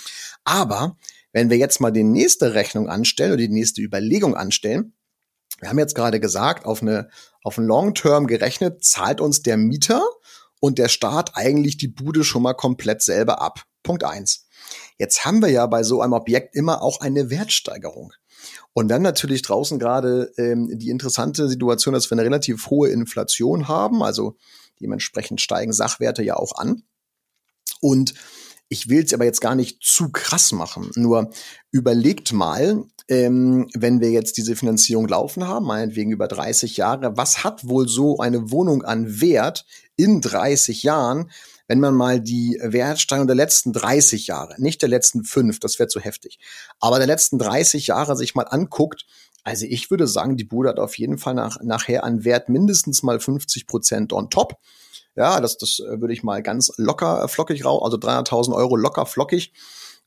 Aber 0.44 0.96
wenn 1.32 1.50
wir 1.50 1.56
jetzt 1.56 1.80
mal 1.80 1.90
die 1.90 2.04
nächste 2.04 2.54
Rechnung 2.54 2.88
anstellen 2.88 3.32
oder 3.32 3.42
die 3.42 3.48
nächste 3.48 3.80
Überlegung 3.80 4.34
anstellen, 4.34 4.94
wir 5.60 5.68
haben 5.68 5.78
jetzt 5.78 5.94
gerade 5.94 6.20
gesagt, 6.20 6.66
auf 6.66 6.82
eine, 6.82 7.08
auf 7.42 7.58
ein 7.58 7.64
Long-Term 7.64 8.26
gerechnet, 8.26 8.84
zahlt 8.84 9.20
uns 9.20 9.42
der 9.42 9.56
Mieter 9.56 10.02
und 10.60 10.78
der 10.78 10.88
Staat 10.88 11.32
eigentlich 11.34 11.76
die 11.78 11.88
Bude 11.88 12.24
schon 12.24 12.42
mal 12.42 12.54
komplett 12.54 13.02
selber 13.02 13.40
ab. 13.40 13.62
Punkt 13.82 14.04
eins. 14.04 14.46
Jetzt 14.98 15.24
haben 15.24 15.40
wir 15.40 15.50
ja 15.50 15.66
bei 15.66 15.82
so 15.82 16.02
einem 16.02 16.12
Objekt 16.12 16.54
immer 16.54 16.82
auch 16.82 17.00
eine 17.00 17.30
Wertsteigerung. 17.30 18.12
Und 18.72 18.88
dann 18.88 19.02
natürlich 19.02 19.42
draußen 19.42 19.78
gerade 19.78 20.32
ähm, 20.36 20.78
die 20.78 20.90
interessante 20.90 21.48
Situation, 21.48 21.94
dass 21.94 22.10
wir 22.10 22.16
eine 22.16 22.24
relativ 22.24 22.70
hohe 22.70 22.90
Inflation 22.90 23.66
haben. 23.66 24.02
Also 24.02 24.36
dementsprechend 24.80 25.40
steigen 25.40 25.72
Sachwerte 25.72 26.22
ja 26.22 26.36
auch 26.36 26.56
an. 26.56 26.82
Und 27.80 28.14
ich 28.68 28.88
will 28.88 29.04
es 29.04 29.14
aber 29.14 29.24
jetzt 29.24 29.40
gar 29.40 29.54
nicht 29.54 29.82
zu 29.82 30.10
krass 30.10 30.52
machen. 30.52 30.90
Nur 30.94 31.30
überlegt 31.70 32.32
mal, 32.32 32.84
ähm, 33.08 33.68
wenn 33.74 34.00
wir 34.00 34.10
jetzt 34.10 34.36
diese 34.36 34.54
Finanzierung 34.54 35.08
laufen 35.08 35.46
haben, 35.46 35.66
meinetwegen 35.66 36.12
über 36.12 36.28
30 36.28 36.76
Jahre, 36.76 37.16
was 37.16 37.42
hat 37.44 37.66
wohl 37.66 37.88
so 37.88 38.18
eine 38.18 38.50
Wohnung 38.50 38.84
an 38.84 39.20
Wert 39.20 39.64
in 39.96 40.20
30 40.20 40.82
Jahren, 40.82 41.30
wenn 41.66 41.80
man 41.80 41.94
mal 41.94 42.20
die 42.20 42.58
Wertsteigerung 42.62 43.26
der 43.26 43.36
letzten 43.36 43.72
30 43.72 44.26
Jahre, 44.26 44.54
nicht 44.58 44.80
der 44.82 44.88
letzten 44.88 45.24
fünf, 45.24 45.60
das 45.60 45.78
wäre 45.78 45.88
zu 45.88 46.00
heftig, 46.00 46.38
aber 46.80 46.98
der 46.98 47.06
letzten 47.06 47.38
30 47.38 47.88
Jahre 47.88 48.16
sich 48.16 48.34
mal 48.34 48.44
anguckt, 48.44 49.06
also 49.48 49.64
ich 49.66 49.90
würde 49.90 50.06
sagen, 50.06 50.36
die 50.36 50.44
Bude 50.44 50.68
hat 50.68 50.78
auf 50.78 50.98
jeden 50.98 51.16
Fall 51.16 51.32
nach, 51.32 51.58
nachher 51.62 52.04
an 52.04 52.24
Wert 52.24 52.50
mindestens 52.50 53.02
mal 53.02 53.18
50 53.18 53.66
Prozent 53.66 54.12
on 54.12 54.28
top. 54.28 54.58
Ja, 55.16 55.40
das, 55.40 55.56
das 55.56 55.80
äh, 55.80 56.00
würde 56.00 56.12
ich 56.12 56.22
mal 56.22 56.42
ganz 56.42 56.70
locker 56.76 57.24
äh, 57.24 57.28
flockig 57.28 57.64
raus, 57.64 57.80
also 57.82 57.96
300.000 57.96 58.54
Euro 58.54 58.76
locker 58.76 59.06
flockig. 59.06 59.52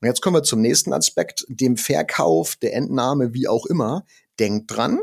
Und 0.00 0.06
jetzt 0.06 0.22
kommen 0.22 0.36
wir 0.36 0.44
zum 0.44 0.60
nächsten 0.60 0.92
Aspekt, 0.92 1.44
dem 1.48 1.76
Verkauf, 1.76 2.54
der 2.54 2.74
Entnahme, 2.74 3.34
wie 3.34 3.48
auch 3.48 3.66
immer. 3.66 4.04
Denkt 4.38 4.70
dran, 4.70 5.00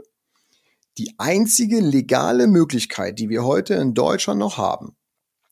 die 0.97 1.13
einzige 1.17 1.81
legale 1.81 2.47
Möglichkeit, 2.47 3.19
die 3.19 3.27
wir 3.27 3.43
heute 3.43 3.73
in 3.73 3.93
Deutschland 3.93 4.39
noch 4.39 4.57
haben, 4.57 4.95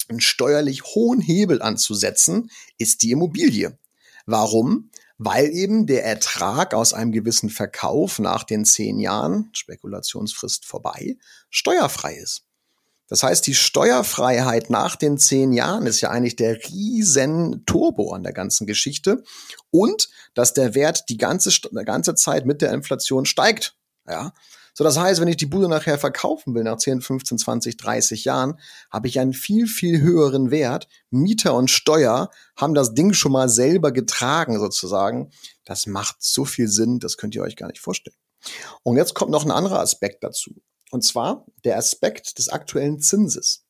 einen 0.08 0.22
steuerlich 0.22 0.84
hohen 0.96 1.20
Hebel 1.20 1.62
anzusetzen, 1.62 2.50
ist 2.78 3.04
die 3.04 3.12
Immobilie. 3.12 3.78
Warum? 4.26 4.92
Weil 5.18 5.50
eben 5.50 5.88
der 5.88 6.06
Ertrag 6.06 6.74
aus 6.74 6.94
einem 6.94 7.12
gewissen 7.12 7.50
Verkauf 7.50 8.20
nach 8.20 8.44
den 8.44 8.66
zehn 8.66 9.00
Jahren, 9.00 9.50
Spekulationsfrist 9.54 10.66
vorbei, 10.66 11.18
steuerfrei 11.50 12.16
ist. 12.16 12.44
Das 13.08 13.24
heißt, 13.24 13.48
die 13.48 13.56
Steuerfreiheit 13.56 14.70
nach 14.70 14.98
den 14.98 15.18
zehn 15.18 15.54
Jahren 15.54 15.88
ist 15.88 16.02
ja 16.02 16.10
eigentlich 16.10 16.36
der 16.36 16.58
riesen 16.70 17.64
Turbo 17.66 18.12
an 18.12 18.24
der 18.24 18.34
ganzen 18.34 18.68
Geschichte 18.68 19.24
und 19.72 20.10
dass 20.34 20.54
der 20.54 20.76
Wert 20.76 21.06
die 21.10 21.18
ganze, 21.18 21.50
die 21.50 21.86
ganze 21.86 22.16
Zeit 22.16 22.46
mit 22.46 22.62
der 22.62 22.74
Inflation 22.74 23.26
steigt. 23.26 23.76
Ja. 24.08 24.34
So, 24.78 24.84
das 24.84 25.00
heißt, 25.00 25.20
wenn 25.20 25.28
ich 25.28 25.38
die 25.38 25.48
Bude 25.48 25.68
nachher 25.68 25.98
verkaufen 25.98 26.54
will 26.54 26.62
nach 26.62 26.78
10, 26.78 27.02
15, 27.02 27.40
20, 27.40 27.78
30 27.78 28.26
Jahren, 28.26 28.60
habe 28.92 29.08
ich 29.08 29.20
einen 29.20 29.34
viel, 29.34 29.66
viel 29.66 30.02
höheren 30.02 30.52
Wert. 30.52 30.88
Mieter 31.10 31.56
und 31.56 31.72
Steuer 31.72 32.30
haben 32.56 32.76
das 32.76 32.94
Ding 32.94 33.14
schon 33.14 33.32
mal 33.32 33.50
selber 33.50 33.92
getragen 33.92 34.60
sozusagen. 34.60 35.32
Das 35.66 35.88
macht 35.88 36.18
so 36.20 36.46
viel 36.46 36.68
Sinn, 36.68 37.00
das 37.00 37.18
könnt 37.18 37.34
ihr 37.34 37.42
euch 37.42 37.56
gar 37.56 37.70
nicht 37.70 37.80
vorstellen. 37.80 38.16
Und 38.84 38.98
jetzt 38.98 39.16
kommt 39.16 39.32
noch 39.32 39.46
ein 39.46 39.52
anderer 39.52 39.80
Aspekt 39.80 40.24
dazu. 40.24 40.52
Und 40.92 41.04
zwar 41.04 41.48
der 41.64 41.80
Aspekt 41.80 42.38
des 42.38 42.50
aktuellen 42.50 43.00
Zinses. 43.00 43.66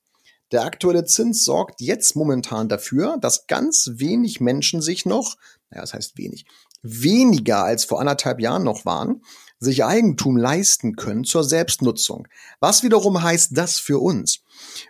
Der 0.52 0.66
aktuelle 0.66 1.06
Zins 1.06 1.46
sorgt 1.46 1.80
jetzt 1.80 2.18
momentan 2.18 2.68
dafür, 2.68 3.18
dass 3.22 3.48
ganz 3.48 3.92
wenig 3.94 4.42
Menschen 4.42 4.82
sich 4.82 5.06
noch, 5.06 5.38
naja, 5.70 5.84
das 5.84 5.94
heißt 5.94 6.18
wenig, 6.18 6.46
weniger 6.82 7.64
als 7.64 7.86
vor 7.86 8.02
anderthalb 8.02 8.42
Jahren 8.42 8.66
noch 8.66 8.84
waren, 8.84 9.22
sich 9.60 9.84
Eigentum 9.84 10.38
leisten 10.38 10.96
können 10.96 11.24
zur 11.24 11.44
Selbstnutzung. 11.44 12.28
Was 12.60 12.84
wiederum 12.84 13.22
heißt 13.22 13.58
das 13.58 13.80
für 13.80 14.00
uns? 14.00 14.42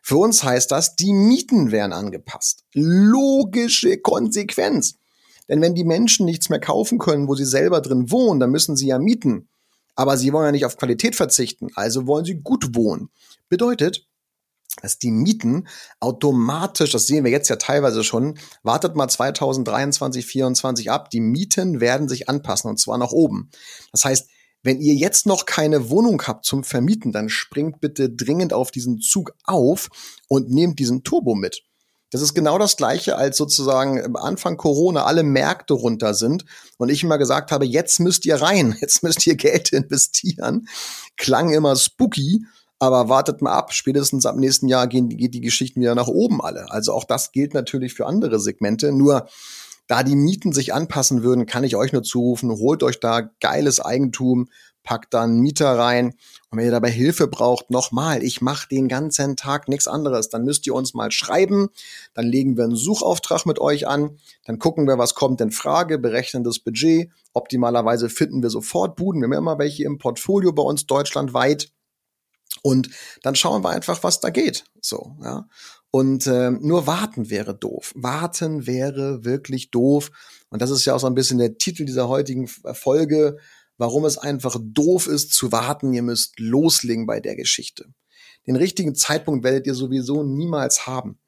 Für 0.02 0.18
uns 0.18 0.44
heißt 0.44 0.72
das, 0.72 0.96
die 0.96 1.14
Mieten 1.14 1.72
werden 1.72 1.94
angepasst. 1.94 2.64
Logische 2.74 3.98
Konsequenz. 3.98 4.96
Denn 5.50 5.62
wenn 5.62 5.76
die 5.76 5.86
Menschen 5.86 6.26
nichts 6.26 6.50
mehr 6.50 6.60
kaufen 6.60 7.00
können, 7.00 7.28
wo 7.28 7.36
sie 7.36 7.46
selber 7.46 7.82
drin 7.82 8.12
wohnen, 8.12 8.40
dann 8.40 8.52
müssen 8.52 8.76
sie 8.76 8.88
ja 8.88 9.00
mieten. 9.00 9.48
Aber 9.96 10.18
sie 10.18 10.34
wollen 10.34 10.46
ja 10.46 10.52
nicht 10.52 10.66
auf 10.66 10.78
Qualität 10.78 11.16
verzichten, 11.16 11.70
also 11.74 12.06
wollen 12.06 12.26
sie 12.26 12.36
gut 12.36 12.76
wohnen. 12.76 13.10
Bedeutet, 13.50 14.06
dass 14.82 15.00
die 15.00 15.10
Mieten 15.10 15.68
automatisch, 16.00 16.92
das 16.92 17.08
sehen 17.08 17.24
wir 17.24 17.32
jetzt 17.32 17.50
ja 17.50 17.56
teilweise 17.56 18.04
schon, 18.04 18.38
wartet 18.62 18.96
mal 18.96 19.08
2023, 19.08 20.24
2024 20.24 20.92
ab, 20.92 21.10
die 21.10 21.22
Mieten 21.22 21.80
werden 21.80 22.08
sich 22.08 22.30
anpassen 22.30 22.70
und 22.70 22.80
zwar 22.80 22.98
nach 22.98 23.12
oben. 23.12 23.50
Das 23.92 24.06
heißt, 24.06 24.30
wenn 24.64 24.82
ihr 24.82 24.96
jetzt 24.96 25.26
noch 25.26 25.46
keine 25.46 25.90
Wohnung 25.90 26.22
habt 26.24 26.46
zum 26.46 26.64
Vermieten, 26.64 27.12
dann 27.12 27.30
springt 27.30 27.80
bitte 27.80 28.10
dringend 28.10 28.54
auf 28.54 28.72
diesen 28.72 29.00
Zug 29.00 29.34
auf 29.44 29.90
und 30.28 30.50
nehmt 30.50 30.80
diesen 30.80 31.04
Turbo 31.04 31.36
mit. 31.36 31.64
Das 32.10 32.22
ist 32.22 32.34
genau 32.34 32.58
das 32.58 32.78
Gleiche, 32.78 33.18
als 33.18 33.36
sozusagen 33.36 34.16
Anfang 34.16 34.56
Corona 34.56 35.04
alle 35.04 35.24
Märkte 35.24 35.74
runter 35.74 36.14
sind 36.14 36.46
und 36.78 36.90
ich 36.90 37.04
immer 37.04 37.18
gesagt 37.18 37.52
habe, 37.52 37.66
jetzt 37.66 38.00
müsst 38.00 38.26
ihr 38.26 38.36
rein, 38.36 38.76
jetzt 38.82 39.04
müsst 39.04 39.28
ihr 39.28 39.36
Geld 39.36 39.74
investieren. 39.74 40.68
Klang 41.18 41.54
immer 41.54 41.76
spooky, 41.76 42.46
aber 42.80 43.10
wartet 43.10 43.42
mal 43.42 43.54
ab, 43.54 43.74
spätestens 43.74 44.26
ab 44.26 44.38
nächsten 44.38 44.70
Jahr 44.70 44.88
gehen, 44.88 45.10
geht 45.10 45.34
die 45.34 45.42
Geschichten 45.42 45.82
wieder 45.82 45.96
nach 45.96 46.08
oben 46.08 46.42
alle. 46.42 46.72
Also 46.72 46.94
auch 46.94 47.04
das 47.04 47.34
gilt 47.34 47.54
natürlich 47.54 47.94
für 47.94 48.06
andere 48.06 48.40
Segmente. 48.40 48.94
Nur 48.94 49.28
da 49.88 50.04
die 50.04 50.16
Mieten 50.16 50.54
sich 50.54 50.74
anpassen 50.74 51.24
würden, 51.24 51.46
kann 51.46 51.64
ich 51.64 51.76
euch 51.76 51.94
nur 51.94 52.04
zurufen, 52.04 52.52
holt 52.52 52.84
euch 52.84 53.00
da 53.00 53.22
geiles 53.40 53.80
Eigentum, 53.80 54.50
packt 54.84 55.14
dann 55.14 55.40
Mieter 55.40 55.78
rein. 55.78 56.14
Und 56.50 56.58
wenn 56.58 56.66
ihr 56.66 56.72
dabei 56.72 56.90
Hilfe 56.90 57.28
braucht, 57.28 57.72
nochmal, 57.72 58.24
ich 58.24 58.42
mache 58.42 58.70
den 58.70 58.88
ganzen 58.88 59.36
Tag 59.36 59.68
nichts 59.68 59.88
anderes. 59.88 60.30
Dann 60.30 60.46
müsst 60.46 60.66
ihr 60.66 60.74
uns 60.74 60.94
mal 60.94 61.12
schreiben, 61.12 61.68
dann 62.14 62.26
legen 62.26 62.56
wir 62.56 62.64
einen 62.64 62.78
Suchauftrag 62.78 63.46
mit 63.46 63.60
euch 63.60 63.86
an, 63.86 64.18
dann 64.46 64.60
gucken 64.60 64.88
wir, 64.88 64.98
was 64.98 65.14
kommt 65.14 65.42
in 65.42 65.52
Frage, 65.52 66.00
berechnen 66.00 66.46
das 66.46 66.60
Budget. 66.60 67.10
Optimalerweise 67.34 68.10
finden 68.10 68.42
wir 68.42 68.50
sofort 68.50 68.96
Buden. 68.96 69.22
Wir 69.22 69.26
haben 69.26 69.34
immer 69.34 69.60
welche 69.60 69.84
im 69.84 69.98
Portfolio 69.98 70.54
bei 70.54 70.64
uns 70.64 70.86
deutschlandweit. 70.86 71.70
Und 72.64 72.90
dann 73.24 73.36
schauen 73.36 73.64
wir 73.64 73.70
einfach, 73.70 74.04
was 74.04 74.20
da 74.22 74.30
geht. 74.30 74.64
So, 74.82 75.16
ja. 75.22 75.48
Und 75.92 76.28
äh, 76.28 76.52
nur 76.52 76.86
warten 76.86 77.30
wäre 77.30 77.56
doof. 77.58 77.94
Warten 77.96 78.68
wäre 78.68 79.24
wirklich 79.24 79.72
doof. 79.72 80.12
Und 80.50 80.62
das 80.62 80.70
ist 80.70 80.86
ja 80.86 80.94
auch 80.94 81.00
so 81.00 81.08
ein 81.08 81.16
bisschen 81.16 81.38
der 81.38 81.58
Titel 81.58 81.86
dieser 81.86 82.08
heutigen 82.08 82.48
Folge 82.48 83.38
warum 83.78 84.06
es 84.06 84.18
einfach 84.18 84.58
doof 84.62 85.08
ist 85.08 85.34
zu 85.34 85.52
warten. 85.52 85.94
Ihr 85.94 86.04
müsst 86.04 86.40
loslegen 86.40 87.06
bei 87.06 87.20
der 87.20 87.36
Geschichte. 87.36 87.86
Den 88.46 88.56
richtigen 88.56 88.96
Zeitpunkt 88.96 89.44
werdet 89.44 89.68
ihr 89.68 89.76
sowieso 89.76 90.24
niemals 90.24 90.88
haben. 90.88 91.20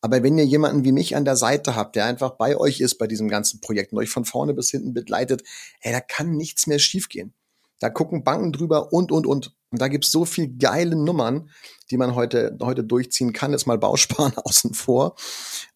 Aber 0.00 0.22
wenn 0.22 0.38
ihr 0.38 0.44
jemanden 0.44 0.84
wie 0.84 0.92
mich 0.92 1.16
an 1.16 1.24
der 1.24 1.36
Seite 1.36 1.74
habt, 1.74 1.96
der 1.96 2.04
einfach 2.04 2.36
bei 2.36 2.56
euch 2.56 2.80
ist 2.80 2.98
bei 2.98 3.08
diesem 3.08 3.28
ganzen 3.28 3.60
Projekt 3.60 3.92
und 3.92 3.98
euch 3.98 4.10
von 4.10 4.24
vorne 4.24 4.54
bis 4.54 4.70
hinten 4.70 4.94
begleitet, 4.94 5.42
ey, 5.80 5.92
da 5.92 6.00
kann 6.00 6.36
nichts 6.36 6.68
mehr 6.68 6.78
schiefgehen. 6.78 7.34
Da 7.80 7.90
gucken 7.90 8.22
Banken 8.22 8.52
drüber 8.52 8.92
und, 8.92 9.10
und, 9.10 9.26
und. 9.26 9.54
Und 9.70 9.80
da 9.80 9.88
gibt's 9.88 10.10
so 10.10 10.24
viel 10.24 10.56
geile 10.56 10.96
Nummern, 10.96 11.50
die 11.90 11.96
man 11.96 12.14
heute, 12.14 12.56
heute 12.62 12.84
durchziehen 12.84 13.32
kann. 13.32 13.52
Jetzt 13.52 13.66
mal 13.66 13.78
Bausparen 13.78 14.36
außen 14.44 14.74
vor. 14.74 15.16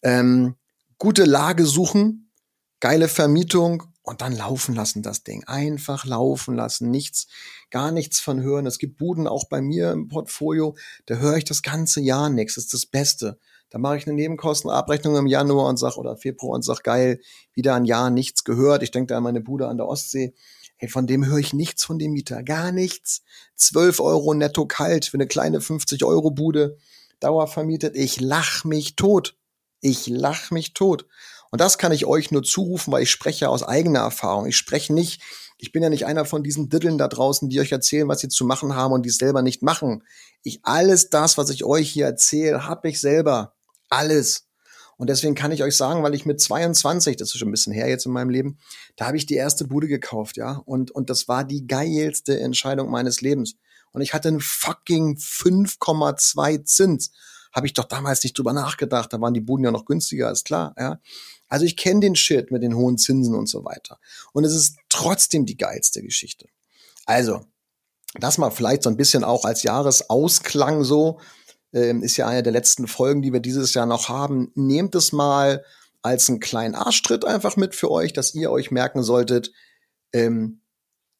Ähm, 0.01 0.55
gute 0.97 1.25
Lage 1.25 1.65
suchen, 1.65 2.31
geile 2.79 3.07
Vermietung 3.07 3.83
und 4.01 4.21
dann 4.21 4.33
laufen 4.35 4.75
lassen 4.75 5.01
das 5.01 5.23
Ding. 5.23 5.43
Einfach 5.45 6.05
laufen 6.05 6.55
lassen. 6.55 6.91
Nichts, 6.91 7.27
gar 7.71 7.91
nichts 7.91 8.19
von 8.19 8.41
hören. 8.41 8.65
Es 8.65 8.77
gibt 8.77 8.97
Buden 8.97 9.27
auch 9.27 9.47
bei 9.47 9.61
mir 9.61 9.91
im 9.91 10.07
Portfolio, 10.07 10.75
da 11.05 11.15
höre 11.15 11.37
ich 11.37 11.45
das 11.45 11.61
ganze 11.61 12.01
Jahr 12.01 12.29
nichts. 12.29 12.55
Das 12.55 12.65
ist 12.65 12.73
das 12.73 12.85
Beste. 12.85 13.39
Da 13.69 13.79
mache 13.79 13.97
ich 13.97 14.05
eine 14.05 14.13
Nebenkostenabrechnung 14.15 15.15
im 15.15 15.25
Januar 15.25 15.67
und 15.67 15.77
sag 15.77 15.97
oder 15.97 16.15
Februar 16.15 16.53
und 16.53 16.63
sag 16.63 16.83
geil, 16.83 17.19
wieder 17.53 17.73
ein 17.73 17.85
Jahr 17.85 18.11
nichts 18.11 18.43
gehört. 18.43 18.83
Ich 18.83 18.91
denke 18.91 19.07
da 19.07 19.17
an 19.17 19.23
meine 19.23 19.41
Bude 19.41 19.67
an 19.67 19.77
der 19.77 19.87
Ostsee. 19.87 20.35
Hey, 20.83 20.89
von 20.89 21.07
dem 21.07 21.25
höre 21.25 21.37
ich 21.37 21.53
nichts 21.53 21.85
von 21.85 21.97
dem 21.97 22.11
Mieter. 22.11 22.43
Gar 22.43 22.73
nichts. 22.73 23.21
12 23.55 24.01
Euro 24.01 24.33
netto 24.33 24.65
kalt 24.65 25.05
für 25.05 25.15
eine 25.15 25.27
kleine 25.27 25.61
50 25.61 26.03
Euro 26.03 26.29
Bude. 26.29 26.75
Dauer 27.21 27.47
vermietet. 27.47 27.95
Ich 27.95 28.19
lach 28.19 28.65
mich 28.65 28.97
tot. 28.97 29.37
Ich 29.79 30.07
lach 30.07 30.51
mich 30.51 30.73
tot. 30.73 31.07
Und 31.51 31.61
das 31.61 31.77
kann 31.77 31.93
ich 31.93 32.05
euch 32.05 32.31
nur 32.31 32.43
zurufen, 32.43 32.91
weil 32.91 33.03
ich 33.03 33.11
spreche 33.11 33.47
aus 33.47 33.63
eigener 33.63 34.01
Erfahrung. 34.01 34.45
Ich 34.45 34.57
spreche 34.57 34.93
nicht, 34.93 35.21
ich 35.57 35.71
bin 35.71 35.83
ja 35.83 35.89
nicht 35.89 36.05
einer 36.05 36.25
von 36.25 36.43
diesen 36.43 36.67
Diddeln 36.67 36.97
da 36.97 37.07
draußen, 37.07 37.47
die 37.47 37.61
euch 37.61 37.71
erzählen, 37.71 38.09
was 38.09 38.19
sie 38.19 38.27
zu 38.27 38.43
machen 38.43 38.75
haben 38.75 38.91
und 38.91 39.03
die 39.03 39.09
es 39.09 39.15
selber 39.15 39.41
nicht 39.41 39.61
machen. 39.61 40.03
Ich, 40.41 40.59
alles 40.63 41.09
das, 41.09 41.37
was 41.37 41.49
ich 41.49 41.63
euch 41.63 41.89
hier 41.91 42.07
erzähle, 42.07 42.67
habe 42.67 42.89
ich 42.89 42.99
selber. 42.99 43.53
Alles. 43.87 44.49
Und 44.97 45.09
deswegen 45.09 45.35
kann 45.35 45.51
ich 45.51 45.63
euch 45.63 45.75
sagen, 45.75 46.03
weil 46.03 46.13
ich 46.13 46.25
mit 46.25 46.39
22, 46.39 47.17
das 47.17 47.29
ist 47.29 47.37
schon 47.37 47.47
ein 47.49 47.51
bisschen 47.51 47.73
her 47.73 47.87
jetzt 47.87 48.05
in 48.05 48.11
meinem 48.11 48.29
Leben, 48.29 48.57
da 48.95 49.07
habe 49.07 49.17
ich 49.17 49.25
die 49.25 49.35
erste 49.35 49.65
Bude 49.65 49.87
gekauft, 49.87 50.37
ja. 50.37 50.61
Und, 50.65 50.91
und 50.91 51.09
das 51.09 51.27
war 51.27 51.43
die 51.43 51.67
geilste 51.67 52.39
Entscheidung 52.39 52.89
meines 52.89 53.21
Lebens. 53.21 53.55
Und 53.91 54.01
ich 54.01 54.13
hatte 54.13 54.27
einen 54.27 54.39
fucking 54.39 55.17
5,2 55.17 56.65
Zins. 56.65 57.11
Habe 57.53 57.67
ich 57.67 57.73
doch 57.73 57.85
damals 57.85 58.23
nicht 58.23 58.37
drüber 58.37 58.53
nachgedacht. 58.53 59.13
Da 59.13 59.21
waren 59.21 59.33
die 59.33 59.41
Buden 59.41 59.65
ja 59.65 59.71
noch 59.71 59.85
günstiger, 59.85 60.31
ist 60.31 60.45
klar, 60.45 60.73
ja. 60.77 60.99
Also 61.47 61.65
ich 61.65 61.77
kenne 61.77 61.99
den 61.99 62.15
Shit 62.15 62.49
mit 62.49 62.63
den 62.63 62.75
hohen 62.75 62.97
Zinsen 62.97 63.35
und 63.35 63.47
so 63.47 63.63
weiter. 63.63 63.99
Und 64.31 64.43
es 64.43 64.55
ist 64.55 64.77
trotzdem 64.89 65.45
die 65.45 65.57
geilste 65.57 66.01
Geschichte. 66.01 66.47
Also, 67.05 67.45
das 68.15 68.39
mal 68.39 68.49
vielleicht 68.49 68.83
so 68.83 68.89
ein 68.89 68.97
bisschen 68.97 69.23
auch 69.23 69.45
als 69.45 69.61
Jahresausklang 69.61 70.83
so, 70.83 71.19
ähm, 71.73 72.03
ist 72.03 72.17
ja 72.17 72.27
eine 72.27 72.43
der 72.43 72.53
letzten 72.53 72.87
Folgen, 72.87 73.21
die 73.21 73.33
wir 73.33 73.39
dieses 73.39 73.73
Jahr 73.73 73.85
noch 73.85 74.09
haben. 74.09 74.51
Nehmt 74.55 74.95
es 74.95 75.11
mal 75.11 75.63
als 76.01 76.29
einen 76.29 76.39
kleinen 76.39 76.75
Arschtritt 76.75 77.25
einfach 77.25 77.55
mit 77.55 77.75
für 77.75 77.89
euch, 77.89 78.13
dass 78.13 78.35
ihr 78.35 78.51
euch 78.51 78.71
merken 78.71 79.03
solltet, 79.03 79.51
ähm, 80.11 80.61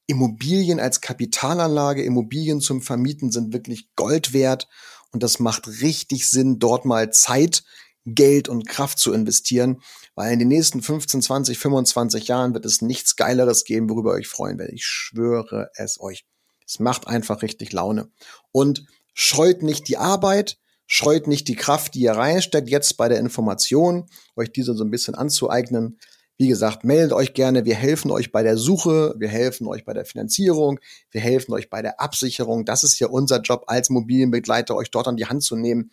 Immobilien 0.06 0.80
als 0.80 1.02
Kapitalanlage, 1.02 2.04
Immobilien 2.04 2.60
zum 2.60 2.82
Vermieten 2.82 3.32
sind 3.32 3.54
wirklich 3.54 3.96
Gold 3.96 4.34
wert 4.34 4.68
und 5.12 5.24
das 5.24 5.39
macht 5.39 5.82
richtig 5.82 6.30
Sinn, 6.30 6.60
dort 6.60 6.86
mal 6.86 7.12
Zeit, 7.12 7.63
Geld 8.06 8.50
und 8.50 8.68
Kraft 8.68 9.00
zu 9.00 9.13
investieren, 9.13 9.82
weil 10.13 10.34
in 10.34 10.39
den 10.39 10.50
nächsten 10.50 10.82
15, 10.82 11.22
20, 11.22 11.58
25 11.58 12.28
Jahren 12.28 12.54
wird 12.54 12.66
es 12.66 12.82
nichts 12.82 13.16
Geileres 13.16 13.63
geben, 13.63 13.89
worüber 13.89 14.12
ihr 14.12 14.20
euch 14.20 14.28
freuen 14.28 14.58
werdet. 14.58 14.76
Ich 14.76 14.86
schwöre 14.86 15.70
es 15.76 16.02
euch. 16.02 16.26
Es 16.68 16.80
macht 16.80 17.08
einfach 17.08 17.42
richtig 17.42 17.72
Laune. 17.72 18.12
Und 18.52 18.86
scheut 19.13 19.63
nicht 19.63 19.88
die 19.88 19.97
Arbeit, 19.97 20.58
scheut 20.86 21.28
nicht 21.28 21.47
die 21.47 21.56
Kraft, 21.56 21.95
die 21.95 22.02
ihr 22.02 22.13
reinsteckt, 22.13 22.69
jetzt 22.69 22.97
bei 22.97 23.10
der 23.10 23.19
Information, 23.19 24.06
euch 24.36 24.52
diese 24.52 24.73
so 24.73 24.84
ein 24.84 24.91
bisschen 24.91 25.15
anzueignen. 25.15 25.99
Wie 26.38 26.47
gesagt, 26.47 26.84
meldet 26.84 27.13
euch 27.13 27.34
gerne. 27.34 27.63
Wir 27.63 27.76
helfen 27.76 28.10
euch 28.12 28.32
bei 28.32 28.41
der 28.43 28.58
Suche, 28.58 29.13
wir 29.17 29.30
helfen 29.30 29.67
euch 29.67 29.86
bei 29.86 29.93
der 29.93 30.06
Finanzierung, 30.06 30.80
wir 31.12 31.21
helfen 31.21 31.54
euch 31.54 31.69
bei 31.69 31.82
der 31.82 32.02
Absicherung. 32.02 32.65
Das 32.65 32.84
ist 32.84 32.99
ja 32.99 33.08
unser 33.08 33.41
Job 33.41 33.65
als 33.67 33.89
Immobilienbegleiter, 33.89 34.76
euch 34.76 34.89
dort 34.89 35.08
an 35.08 35.15
die 35.15 35.28
Hand 35.28 35.43
zu 35.43 35.56
nehmen 35.56 35.91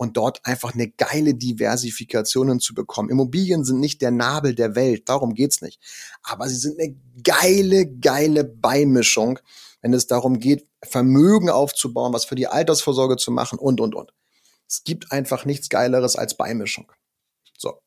und 0.00 0.16
dort 0.16 0.40
einfach 0.46 0.72
eine 0.72 0.88
geile 0.88 1.34
Diversifikation 1.34 2.58
zu 2.60 2.72
bekommen. 2.72 3.10
Immobilien 3.10 3.64
sind 3.64 3.80
nicht 3.80 4.00
der 4.00 4.10
Nabel 4.10 4.54
der 4.54 4.74
Welt, 4.74 5.08
darum 5.10 5.34
geht's 5.34 5.60
nicht. 5.60 5.78
Aber 6.22 6.48
sie 6.48 6.56
sind 6.56 6.80
eine 6.80 6.96
geile, 7.22 7.86
geile 7.86 8.44
Beimischung, 8.44 9.40
wenn 9.82 9.92
es 9.92 10.06
darum 10.06 10.38
geht, 10.38 10.66
Vermögen 10.82 11.50
aufzubauen, 11.50 12.12
was 12.12 12.24
für 12.24 12.34
die 12.34 12.46
Altersvorsorge 12.46 13.16
zu 13.16 13.30
machen 13.30 13.58
und, 13.58 13.80
und, 13.80 13.94
und. 13.94 14.12
Es 14.68 14.84
gibt 14.84 15.10
einfach 15.12 15.44
nichts 15.44 15.68
Geileres 15.68 16.16
als 16.16 16.36
Beimischung. 16.36 16.92
So. 17.58 17.80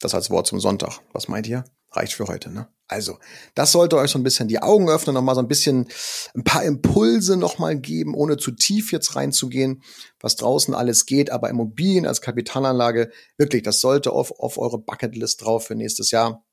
Das 0.00 0.14
als 0.14 0.30
Wort 0.30 0.46
zum 0.46 0.60
Sonntag. 0.60 1.00
Was 1.12 1.28
meint 1.28 1.46
ihr? 1.46 1.64
Reicht 1.90 2.14
für 2.14 2.26
heute, 2.26 2.50
ne? 2.50 2.68
Also, 2.88 3.18
das 3.54 3.72
sollte 3.72 3.96
euch 3.96 4.10
so 4.10 4.18
ein 4.18 4.22
bisschen 4.22 4.48
die 4.48 4.60
Augen 4.60 4.88
öffnen, 4.88 5.14
nochmal 5.14 5.34
so 5.34 5.40
ein 5.40 5.48
bisschen 5.48 5.88
ein 6.34 6.44
paar 6.44 6.62
Impulse 6.62 7.36
nochmal 7.36 7.78
geben, 7.78 8.14
ohne 8.14 8.36
zu 8.36 8.50
tief 8.50 8.92
jetzt 8.92 9.16
reinzugehen, 9.16 9.82
was 10.20 10.36
draußen 10.36 10.74
alles 10.74 11.06
geht. 11.06 11.30
Aber 11.30 11.48
Immobilien 11.50 12.06
als 12.06 12.20
Kapitalanlage, 12.20 13.10
wirklich, 13.36 13.62
das 13.62 13.80
sollte 13.80 14.12
auf, 14.12 14.32
auf 14.38 14.58
eure 14.58 14.78
Bucketlist 14.78 15.42
drauf 15.42 15.66
für 15.66 15.74
nächstes 15.74 16.10
Jahr. 16.10 16.44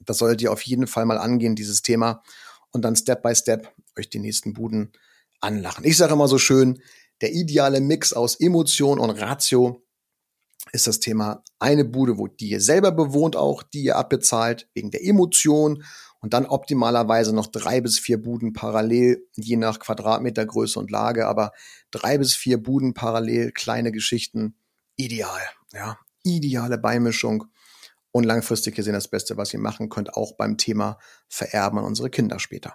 Das 0.00 0.18
solltet 0.18 0.42
ihr 0.42 0.52
auf 0.52 0.62
jeden 0.62 0.86
Fall 0.86 1.06
mal 1.06 1.18
angehen, 1.18 1.56
dieses 1.56 1.82
Thema. 1.82 2.22
Und 2.72 2.82
dann 2.82 2.96
Step 2.96 3.22
by 3.22 3.34
Step 3.34 3.72
euch 3.98 4.10
die 4.10 4.18
nächsten 4.18 4.52
Buden 4.52 4.92
anlachen. 5.40 5.84
Ich 5.84 5.96
sage 5.96 6.12
immer 6.12 6.28
so 6.28 6.38
schön, 6.38 6.80
der 7.20 7.32
ideale 7.32 7.80
Mix 7.80 8.12
aus 8.12 8.38
Emotion 8.38 8.98
und 8.98 9.10
Ratio 9.10 9.82
ist 10.72 10.86
das 10.86 11.00
Thema 11.00 11.42
eine 11.58 11.84
Bude, 11.84 12.18
wo 12.18 12.26
die 12.26 12.50
ihr 12.50 12.60
selber 12.60 12.92
bewohnt 12.92 13.36
auch, 13.36 13.62
die 13.62 13.84
ihr 13.84 13.96
abbezahlt, 13.96 14.68
wegen 14.74 14.90
der 14.90 15.04
Emotion 15.04 15.84
und 16.20 16.34
dann 16.34 16.46
optimalerweise 16.46 17.34
noch 17.34 17.46
drei 17.46 17.80
bis 17.80 17.98
vier 17.98 18.20
Buden 18.20 18.52
parallel, 18.52 19.26
je 19.34 19.56
nach 19.56 19.78
Quadratmetergröße 19.78 20.78
und 20.78 20.90
Lage, 20.90 21.26
aber 21.26 21.52
drei 21.90 22.18
bis 22.18 22.34
vier 22.34 22.62
Buden 22.62 22.94
parallel, 22.94 23.52
kleine 23.52 23.92
Geschichten, 23.92 24.56
ideal, 24.96 25.40
ja, 25.72 25.98
ideale 26.24 26.78
Beimischung 26.78 27.46
und 28.16 28.24
langfristig 28.24 28.74
gesehen 28.74 28.94
das 28.94 29.08
Beste, 29.08 29.36
was 29.36 29.52
ihr 29.52 29.60
machen 29.60 29.88
könnt, 29.88 30.14
auch 30.14 30.32
beim 30.32 30.56
Thema 30.56 30.98
Vererben 31.28 31.78
an 31.78 31.84
unsere 31.84 32.10
Kinder 32.10 32.38
später. 32.38 32.74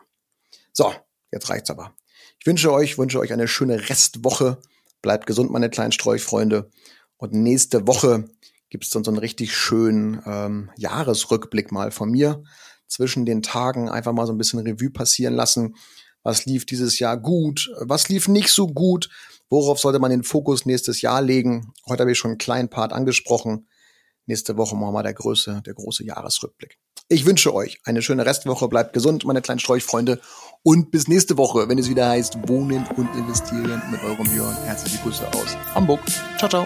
So, 0.71 0.93
jetzt 1.31 1.49
reicht's 1.49 1.69
aber. 1.69 1.95
Ich 2.39 2.45
wünsche 2.45 2.71
euch, 2.71 2.97
wünsche 2.97 3.19
euch 3.19 3.33
eine 3.33 3.47
schöne 3.47 3.89
Restwoche. 3.89 4.59
Bleibt 5.01 5.25
gesund, 5.25 5.51
meine 5.51 5.69
kleinen 5.69 5.91
Streuchfreunde. 5.91 6.69
Und 7.17 7.33
nächste 7.33 7.87
Woche 7.87 8.29
gibt 8.69 8.83
es 8.83 8.89
dann 8.91 9.03
so 9.03 9.11
einen 9.11 9.17
richtig 9.17 9.55
schönen 9.55 10.21
ähm, 10.25 10.69
Jahresrückblick 10.77 11.71
mal 11.71 11.91
von 11.91 12.11
mir. 12.11 12.43
Zwischen 12.87 13.25
den 13.25 13.41
Tagen 13.41 13.89
einfach 13.89 14.13
mal 14.13 14.27
so 14.27 14.33
ein 14.33 14.37
bisschen 14.37 14.59
Revue 14.59 14.91
passieren 14.91 15.33
lassen. 15.33 15.75
Was 16.23 16.45
lief 16.45 16.65
dieses 16.65 16.99
Jahr 16.99 17.17
gut? 17.17 17.71
Was 17.79 18.09
lief 18.09 18.27
nicht 18.27 18.49
so 18.49 18.67
gut? 18.67 19.09
Worauf 19.49 19.79
sollte 19.79 19.99
man 19.99 20.11
den 20.11 20.23
Fokus 20.23 20.65
nächstes 20.65 21.01
Jahr 21.01 21.21
legen? 21.21 21.73
Heute 21.87 22.01
habe 22.01 22.11
ich 22.11 22.17
schon 22.17 22.31
einen 22.31 22.37
kleinen 22.37 22.69
Part 22.69 22.93
angesprochen. 22.93 23.67
Nächste 24.25 24.57
Woche 24.57 24.75
machen 24.75 24.93
wir 24.93 25.03
der 25.03 25.13
große, 25.13 25.61
der 25.65 25.73
große 25.73 26.05
Jahresrückblick. 26.05 26.77
Ich 27.09 27.25
wünsche 27.25 27.53
euch 27.53 27.79
eine 27.83 28.01
schöne 28.01 28.25
Restwoche. 28.25 28.69
Bleibt 28.69 28.93
gesund, 28.93 29.25
meine 29.25 29.41
kleinen 29.41 29.59
Streuchfreunde. 29.59 30.21
Und 30.63 30.91
bis 30.91 31.07
nächste 31.07 31.37
Woche, 31.37 31.67
wenn 31.67 31.77
es 31.77 31.89
wieder 31.89 32.07
heißt 32.07 32.47
Wohnen 32.47 32.87
und 32.95 33.13
Investieren 33.15 33.81
mit 33.91 34.01
eurem 34.03 34.29
Björn. 34.29 34.55
Herzliche 34.63 34.97
Grüße 34.99 35.27
aus 35.33 35.57
Hamburg. 35.75 35.99
Ciao, 36.37 36.49
ciao. 36.49 36.65